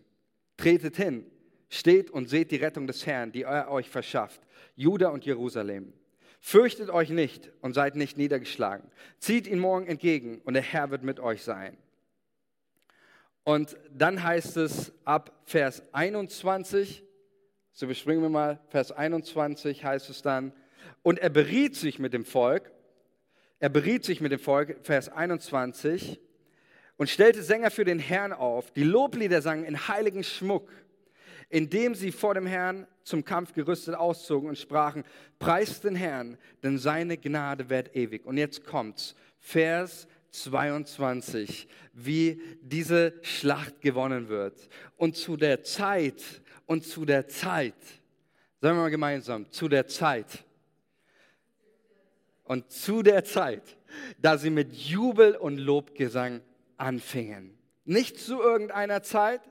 [0.56, 1.26] Tretet hin,
[1.69, 4.41] steht und seht die Rettung des Herrn, die er euch verschafft,
[4.76, 5.93] Juda und Jerusalem.
[6.39, 8.89] Fürchtet euch nicht und seid nicht niedergeschlagen.
[9.19, 11.78] Zieht ihn morgen entgegen und der Herr wird mit euch sein.
[13.43, 17.04] Und dann heißt es ab Vers 21,
[17.71, 20.52] so überspringen wir mal, Vers 21 heißt es dann,
[21.02, 22.71] und er beriet sich mit dem Volk,
[23.60, 26.19] er beriet sich mit dem Volk, Vers 21,
[26.97, 30.69] und stellte Sänger für den Herrn auf, die Loblieder sangen in heiligen Schmuck
[31.49, 35.03] indem sie vor dem Herrn zum Kampf gerüstet auszogen und sprachen,
[35.39, 38.25] preist den Herrn, denn seine Gnade wird ewig.
[38.25, 44.69] Und jetzt kommt's, Vers 22, wie diese Schlacht gewonnen wird.
[44.97, 46.21] Und zu der Zeit,
[46.65, 47.75] und zu der Zeit,
[48.62, 50.43] sagen wir mal gemeinsam, zu der Zeit.
[52.43, 53.77] Und zu der Zeit,
[54.19, 56.41] da sie mit Jubel und Lobgesang
[56.77, 57.57] anfingen.
[57.88, 59.41] Nicht zu irgendeiner Zeit,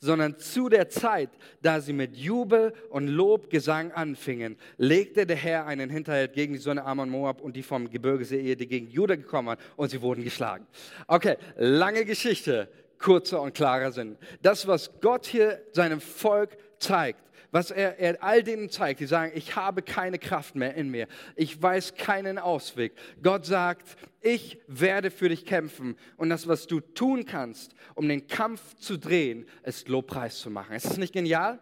[0.00, 1.30] sondern zu der Zeit,
[1.62, 6.84] da sie mit Jubel und Lobgesang anfingen, legte der Herr einen Hinterhalt gegen die Sonne
[6.84, 10.66] Ammon Moab und die vom Gebirge die gegen Juda gekommen waren und sie wurden geschlagen.
[11.06, 14.18] Okay, lange Geschichte, kurzer und klarer Sinn.
[14.42, 17.20] Das, was Gott hier seinem Volk zeigt,
[17.56, 21.08] was er, er all denen zeigt, die sagen, ich habe keine Kraft mehr in mir,
[21.36, 22.92] ich weiß keinen Ausweg.
[23.22, 28.26] Gott sagt, ich werde für dich kämpfen und das, was du tun kannst, um den
[28.26, 30.76] Kampf zu drehen, ist Lobpreis zu machen.
[30.76, 31.58] Ist das nicht genial?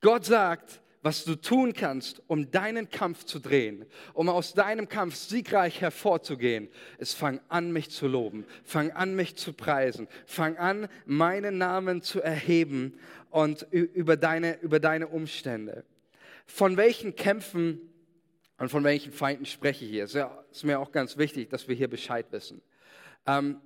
[0.00, 5.14] Gott sagt, was du tun kannst, um deinen Kampf zu drehen, um aus deinem Kampf
[5.14, 10.88] siegreich hervorzugehen, ist, fang an, mich zu loben, fang an, mich zu preisen, fang an,
[11.06, 12.98] meinen Namen zu erheben
[13.30, 15.84] und über deine, über deine Umstände.
[16.46, 17.80] Von welchen Kämpfen
[18.58, 20.04] und von welchen Feinden spreche ich hier?
[20.04, 22.60] Es ist mir auch ganz wichtig, dass wir hier Bescheid wissen.
[23.26, 23.60] Ähm,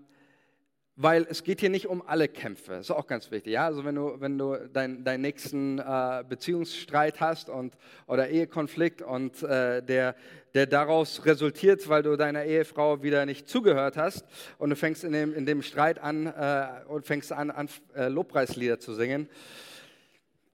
[0.97, 2.73] weil es geht hier nicht um alle Kämpfe.
[2.73, 3.55] Das ist auch ganz wichtig.
[3.55, 3.67] Ja?
[3.67, 7.77] Also wenn du, wenn du dein, deinen nächsten äh, Beziehungsstreit hast und,
[8.07, 10.15] oder Ehekonflikt und äh, der,
[10.55, 14.25] der daraus resultiert, weil du deiner Ehefrau wieder nicht zugehört hast
[14.59, 18.09] und du fängst in dem, in dem Streit an äh, und fängst an, an äh,
[18.09, 19.29] Lobpreislieder zu singen.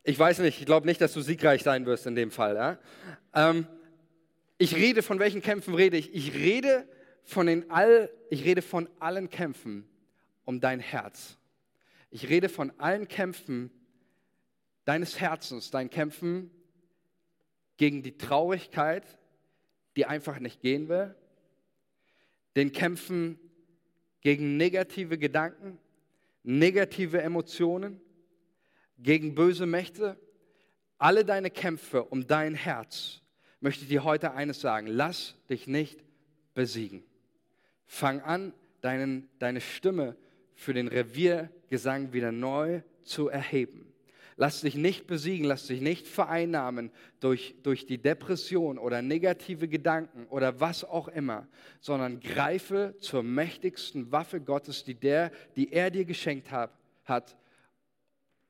[0.02, 2.56] Ich weiß nicht, ich glaube nicht, dass du siegreich sein wirst in dem Fall.
[2.56, 2.78] Ja?
[3.34, 3.66] Ähm,
[4.56, 6.14] ich rede, von welchen Kämpfen rede ich?
[6.14, 6.86] Ich rede
[7.24, 9.86] von, den all, ich rede von allen Kämpfen,
[10.44, 11.36] um dein Herz.
[12.10, 13.70] Ich rede von allen Kämpfen
[14.84, 16.50] deines Herzens, deinen Kämpfen
[17.76, 19.18] gegen die Traurigkeit,
[19.96, 21.14] die einfach nicht gehen will,
[22.56, 23.38] den Kämpfen
[24.20, 25.78] gegen negative Gedanken,
[26.42, 28.00] negative Emotionen,
[28.98, 30.18] gegen böse Mächte,
[30.98, 33.22] alle deine Kämpfe um dein Herz,
[33.60, 36.04] möchte ich dir heute eines sagen, lass dich nicht
[36.54, 37.02] besiegen.
[37.86, 40.29] Fang an, deinen, deine Stimme zu
[40.60, 43.90] für den Reviergesang wieder neu zu erheben.
[44.36, 50.26] Lass dich nicht besiegen, lass dich nicht vereinnahmen durch, durch die Depression oder negative Gedanken
[50.26, 51.48] oder was auch immer,
[51.80, 56.72] sondern greife zur mächtigsten Waffe Gottes, die, der, die er dir geschenkt hat,
[57.04, 57.38] hat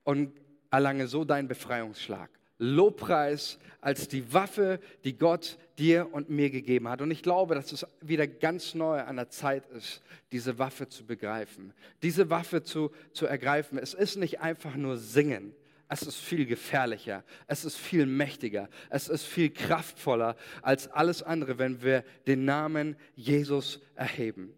[0.02, 0.32] und
[0.70, 2.30] erlange so deinen Befreiungsschlag.
[2.60, 7.00] Lobpreis als die Waffe, die Gott dir und mir gegeben hat.
[7.00, 11.06] Und ich glaube, dass es wieder ganz neu an der Zeit ist, diese Waffe zu
[11.06, 13.78] begreifen, diese Waffe zu, zu ergreifen.
[13.78, 15.54] Es ist nicht einfach nur singen.
[15.88, 21.58] Es ist viel gefährlicher, es ist viel mächtiger, es ist viel kraftvoller als alles andere,
[21.58, 24.54] wenn wir den Namen Jesus erheben.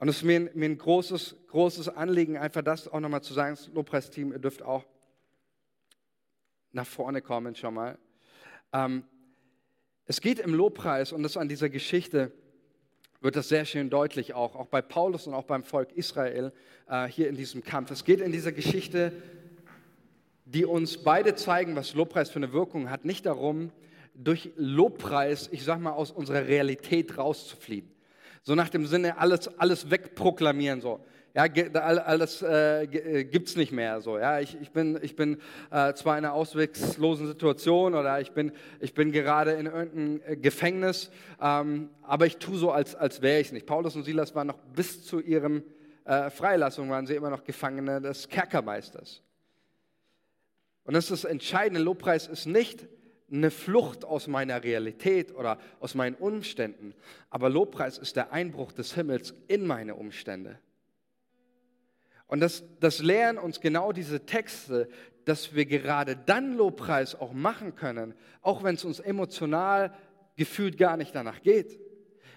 [0.00, 3.54] Und es ist mir, mir ein großes, großes Anliegen, einfach das auch nochmal zu sagen,
[3.54, 4.84] das Lobpreisteam, ihr dürft auch
[6.72, 7.98] nach vorne kommen schon mal.
[8.72, 9.04] Ähm,
[10.06, 12.32] es geht im Lobpreis und das an dieser Geschichte
[13.20, 16.52] wird das sehr schön deutlich auch, auch bei Paulus und auch beim Volk Israel
[16.88, 17.90] äh, hier in diesem Kampf.
[17.90, 19.12] Es geht in dieser Geschichte,
[20.46, 23.70] die uns beide zeigen, was Lobpreis für eine Wirkung hat, nicht darum,
[24.14, 27.90] durch Lobpreis, ich sag mal, aus unserer Realität rauszufliehen.
[28.42, 31.04] So nach dem Sinne, alles, alles wegproklamieren, so
[31.34, 34.00] ja, alles äh, äh gibt es nicht mehr.
[34.00, 38.32] So, ja, ich, ich bin, ich bin äh, zwar in einer auswegslosen Situation oder ich
[38.32, 41.10] bin, ich bin gerade in irgendeinem äh, Gefängnis,
[41.40, 43.66] ähm, aber ich tue so, als, als wäre ich es nicht.
[43.66, 45.62] Paulus und Silas waren noch bis zu ihrem
[46.04, 49.22] äh, Freilassung, waren sie immer noch Gefangene des Kerkermeisters.
[50.84, 51.80] Und das ist das Entscheidende.
[51.80, 52.88] Lobpreis ist nicht
[53.30, 56.94] eine Flucht aus meiner Realität oder aus meinen Umständen,
[57.28, 60.58] aber Lobpreis ist der Einbruch des Himmels in meine Umstände.
[62.30, 64.88] Und das, das lehren uns genau diese Texte,
[65.24, 69.92] dass wir gerade dann Lobpreis auch machen können, auch wenn es uns emotional
[70.36, 71.80] gefühlt gar nicht danach geht.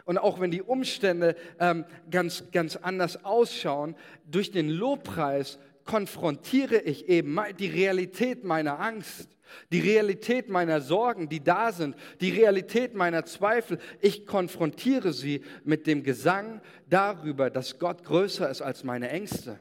[0.06, 7.08] Und auch wenn die Umstände ähm, ganz, ganz anders ausschauen, durch den Lobpreis konfrontiere ich
[7.08, 9.30] eben die Realität meiner Angst,
[9.72, 13.78] die Realität meiner Sorgen, die da sind, die Realität meiner Zweifel.
[14.02, 19.60] Ich konfrontiere sie mit dem Gesang darüber, dass Gott größer ist als meine Ängste.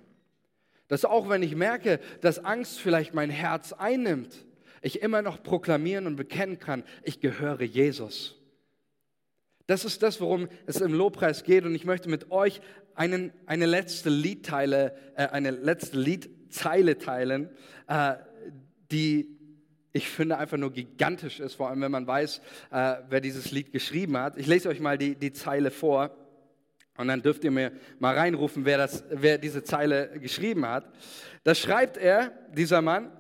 [0.93, 4.45] Dass auch wenn ich merke, dass Angst vielleicht mein Herz einnimmt,
[4.83, 8.39] ich immer noch proklamieren und bekennen kann, ich gehöre Jesus.
[9.67, 11.65] Das ist das, worum es im Lobpreis geht.
[11.65, 12.61] Und ich möchte mit euch
[12.95, 17.49] einen, eine letzte Liedteile, äh, eine letzte Liedzeile teilen,
[17.87, 18.17] äh,
[18.91, 19.39] die
[19.95, 23.73] ich finde einfach nur gigantisch ist, vor allem wenn man weiß, äh, wer dieses Lied
[23.73, 24.37] geschrieben hat.
[24.37, 26.15] Ich lese euch mal die, die Zeile vor.
[27.03, 30.89] Und dann dürft ihr mir mal reinrufen, wer, das, wer diese Zeile geschrieben hat.
[31.43, 33.11] Da schreibt er, dieser Mann,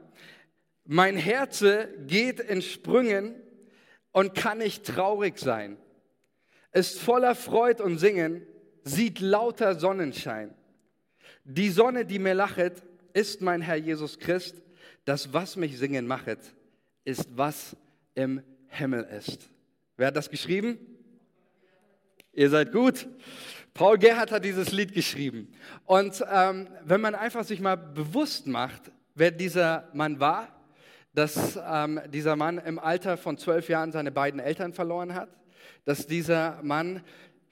[0.84, 3.34] mein Herze geht in Sprüngen
[4.12, 5.78] und kann nicht traurig sein,
[6.70, 8.46] ist voller Freud und Singen,
[8.84, 10.54] sieht lauter Sonnenschein.
[11.42, 14.62] Die Sonne, die mir lachet, ist mein Herr Jesus Christ.
[15.04, 16.38] Das, was mich singen machet,
[17.04, 17.76] ist, was
[18.14, 19.50] im Himmel ist.
[19.96, 20.78] Wer hat das geschrieben?
[22.32, 23.06] Ihr seid gut.
[23.74, 25.52] Paul Gerhardt hat dieses Lied geschrieben.
[25.86, 30.48] Und ähm, wenn man einfach sich mal bewusst macht, wer dieser Mann war,
[31.14, 35.28] dass ähm, dieser Mann im Alter von zwölf Jahren seine beiden Eltern verloren hat,
[35.84, 37.02] dass dieser Mann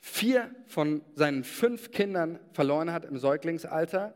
[0.00, 4.14] vier von seinen fünf Kindern verloren hat im Säuglingsalter,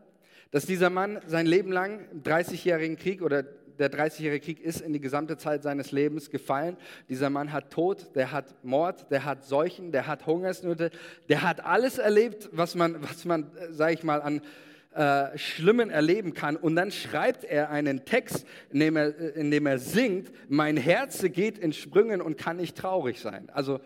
[0.51, 3.45] dass dieser Mann sein Leben lang im 30-jährigen Krieg oder
[3.79, 6.77] der 30-jährige Krieg ist in die gesamte Zeit seines Lebens gefallen.
[7.09, 10.91] Dieser Mann hat Tod, der hat Mord, der hat Seuchen, der hat Hungersnöte,
[11.29, 14.41] der hat alles erlebt, was man, was man sage ich mal, an
[14.95, 16.57] äh, Schlimmen erleben kann.
[16.57, 21.21] Und dann schreibt er einen Text, in dem er, in dem er singt, mein Herz
[21.33, 23.51] geht in Sprüngen und kann nicht traurig sein.
[23.53, 23.81] Also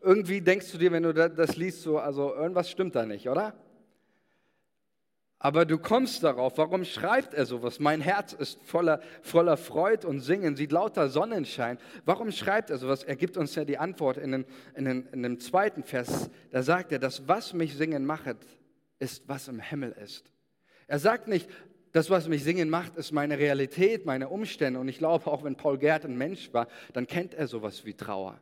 [0.00, 3.52] irgendwie denkst du dir, wenn du das liest, so, also irgendwas stimmt da nicht, oder?
[5.40, 7.78] Aber du kommst darauf, warum schreibt er sowas?
[7.78, 11.78] Mein Herz ist voller, voller Freud und Singen, sieht lauter Sonnenschein.
[12.04, 13.04] Warum schreibt er sowas?
[13.04, 16.28] Er gibt uns ja die Antwort in, den, in, den, in dem zweiten Vers.
[16.50, 18.36] Da sagt er, das, was mich singen macht,
[18.98, 20.32] ist, was im Himmel ist.
[20.88, 21.48] Er sagt nicht,
[21.92, 24.80] das, was mich singen macht, ist meine Realität, meine Umstände.
[24.80, 27.94] Und ich glaube, auch wenn Paul Gerd ein Mensch war, dann kennt er sowas wie
[27.94, 28.40] Trauer.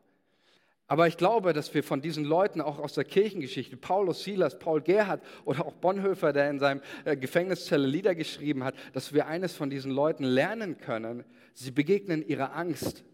[0.89, 4.81] Aber ich glaube, dass wir von diesen Leuten auch aus der Kirchengeschichte, Paulus, Silas, Paul
[4.81, 9.55] Gerhard oder auch Bonhoeffer, der in seinem äh, Gefängniszelle Lieder geschrieben hat, dass wir eines
[9.55, 11.25] von diesen Leuten lernen können.
[11.55, 13.05] Sie begegnen ihrer Angst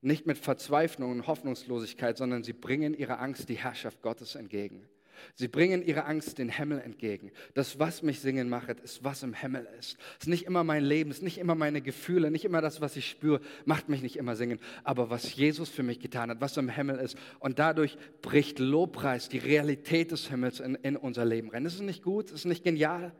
[0.00, 4.88] nicht mit Verzweiflung und Hoffnungslosigkeit, sondern sie bringen ihrer Angst die Herrschaft Gottes entgegen.
[5.34, 7.30] Sie bringen ihre Angst den Himmel entgegen.
[7.54, 9.98] Das, was mich singen macht, ist, was im Himmel ist.
[10.18, 12.80] Es ist nicht immer mein Leben, es ist nicht immer meine Gefühle, nicht immer das,
[12.80, 14.58] was ich spüre, macht mich nicht immer singen.
[14.84, 17.16] Aber was Jesus für mich getan hat, was im Himmel ist.
[17.38, 21.64] Und dadurch bricht Lobpreis, die Realität des Himmels in, in unser Leben rein.
[21.66, 22.26] Ist es nicht gut?
[22.26, 23.12] Ist es nicht genial?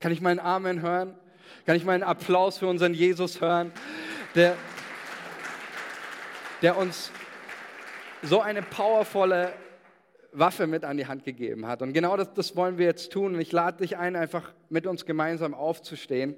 [0.00, 1.14] Kann ich meinen Amen hören?
[1.66, 3.72] Kann ich meinen Applaus für unseren Jesus hören,
[4.34, 4.56] der,
[6.62, 7.10] der uns
[8.22, 9.52] so eine powervolle
[10.34, 11.80] Waffe mit an die Hand gegeben hat.
[11.82, 13.34] Und genau das, das wollen wir jetzt tun.
[13.34, 16.34] Und ich lade dich ein, einfach mit uns gemeinsam aufzustehen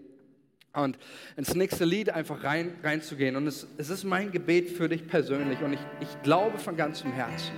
[0.75, 0.99] und
[1.37, 3.37] ins nächste Lied einfach rein, reinzugehen.
[3.37, 5.63] Und es, es ist mein Gebet für dich persönlich.
[5.63, 7.53] Und ich, ich glaube von ganzem Herzen,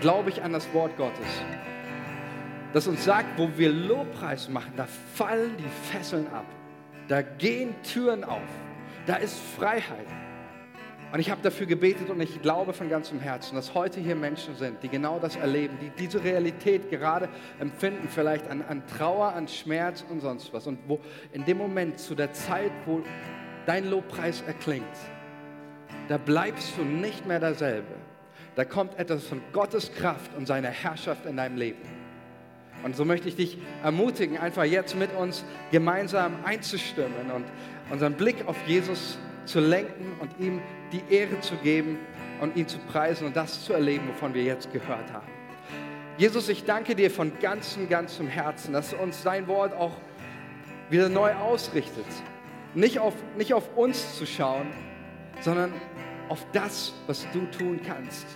[0.00, 1.26] glaube ich an das Wort Gottes,
[2.72, 6.46] das uns sagt, wo wir Lobpreis machen, da fallen die Fesseln ab.
[7.08, 8.48] Da gehen Türen auf.
[9.06, 10.06] Da ist Freiheit.
[11.12, 14.54] Und ich habe dafür gebetet und ich glaube von ganzem Herzen, dass heute hier Menschen
[14.54, 19.48] sind, die genau das erleben, die diese Realität gerade empfinden, vielleicht an, an Trauer, an
[19.48, 20.68] Schmerz und sonst was.
[20.68, 21.00] Und wo
[21.32, 23.02] in dem Moment, zu der Zeit, wo
[23.66, 24.84] dein Lobpreis erklingt,
[26.08, 27.94] da bleibst du nicht mehr derselbe.
[28.54, 31.82] Da kommt etwas von Gottes Kraft und seiner Herrschaft in deinem Leben.
[32.84, 37.44] Und so möchte ich dich ermutigen, einfach jetzt mit uns gemeinsam einzustimmen und
[37.90, 39.29] unseren Blick auf Jesus zu
[39.60, 40.60] lenken und ihm
[40.92, 41.98] die Ehre zu geben
[42.40, 45.26] und ihn zu preisen und das zu erleben, wovon wir jetzt gehört haben.
[46.18, 49.96] Jesus, ich danke dir von ganzem, ganzem Herzen, dass uns dein Wort auch
[50.90, 52.04] wieder neu ausrichtet.
[52.74, 54.66] Nicht auf, nicht auf uns zu schauen,
[55.40, 55.72] sondern
[56.28, 58.26] auf das, was du tun kannst.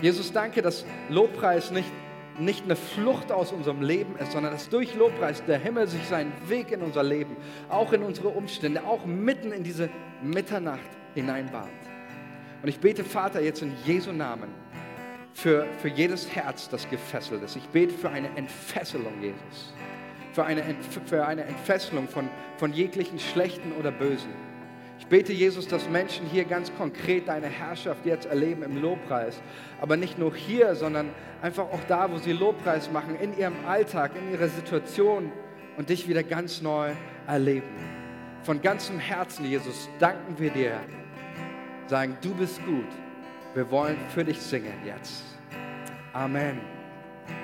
[0.00, 1.90] Jesus, danke, dass Lobpreis nicht
[2.38, 6.32] nicht eine Flucht aus unserem Leben ist, sondern dass durch Lobpreis der Himmel sich seinen
[6.48, 7.36] Weg in unser Leben,
[7.68, 9.88] auch in unsere Umstände, auch mitten in diese
[10.22, 10.80] Mitternacht
[11.14, 11.70] hineinbahnt.
[12.62, 14.48] Und ich bete, Vater, jetzt in Jesu Namen
[15.32, 17.56] für, für jedes Herz, das gefesselt ist.
[17.56, 19.72] Ich bete für eine Entfesselung, Jesus.
[20.32, 20.62] Für eine,
[21.06, 22.28] für eine Entfesselung von,
[22.58, 24.47] von jeglichen Schlechten oder Bösen
[25.08, 29.40] bete, Jesus, dass Menschen hier ganz konkret deine Herrschaft jetzt erleben im Lobpreis.
[29.80, 31.10] Aber nicht nur hier, sondern
[31.42, 35.32] einfach auch da, wo sie Lobpreis machen, in ihrem Alltag, in ihrer Situation
[35.76, 36.90] und dich wieder ganz neu
[37.26, 37.68] erleben.
[38.42, 40.80] Von ganzem Herzen, Jesus, danken wir dir.
[41.86, 42.88] Sagen, du bist gut.
[43.54, 45.22] Wir wollen für dich singen jetzt.
[46.12, 46.77] Amen.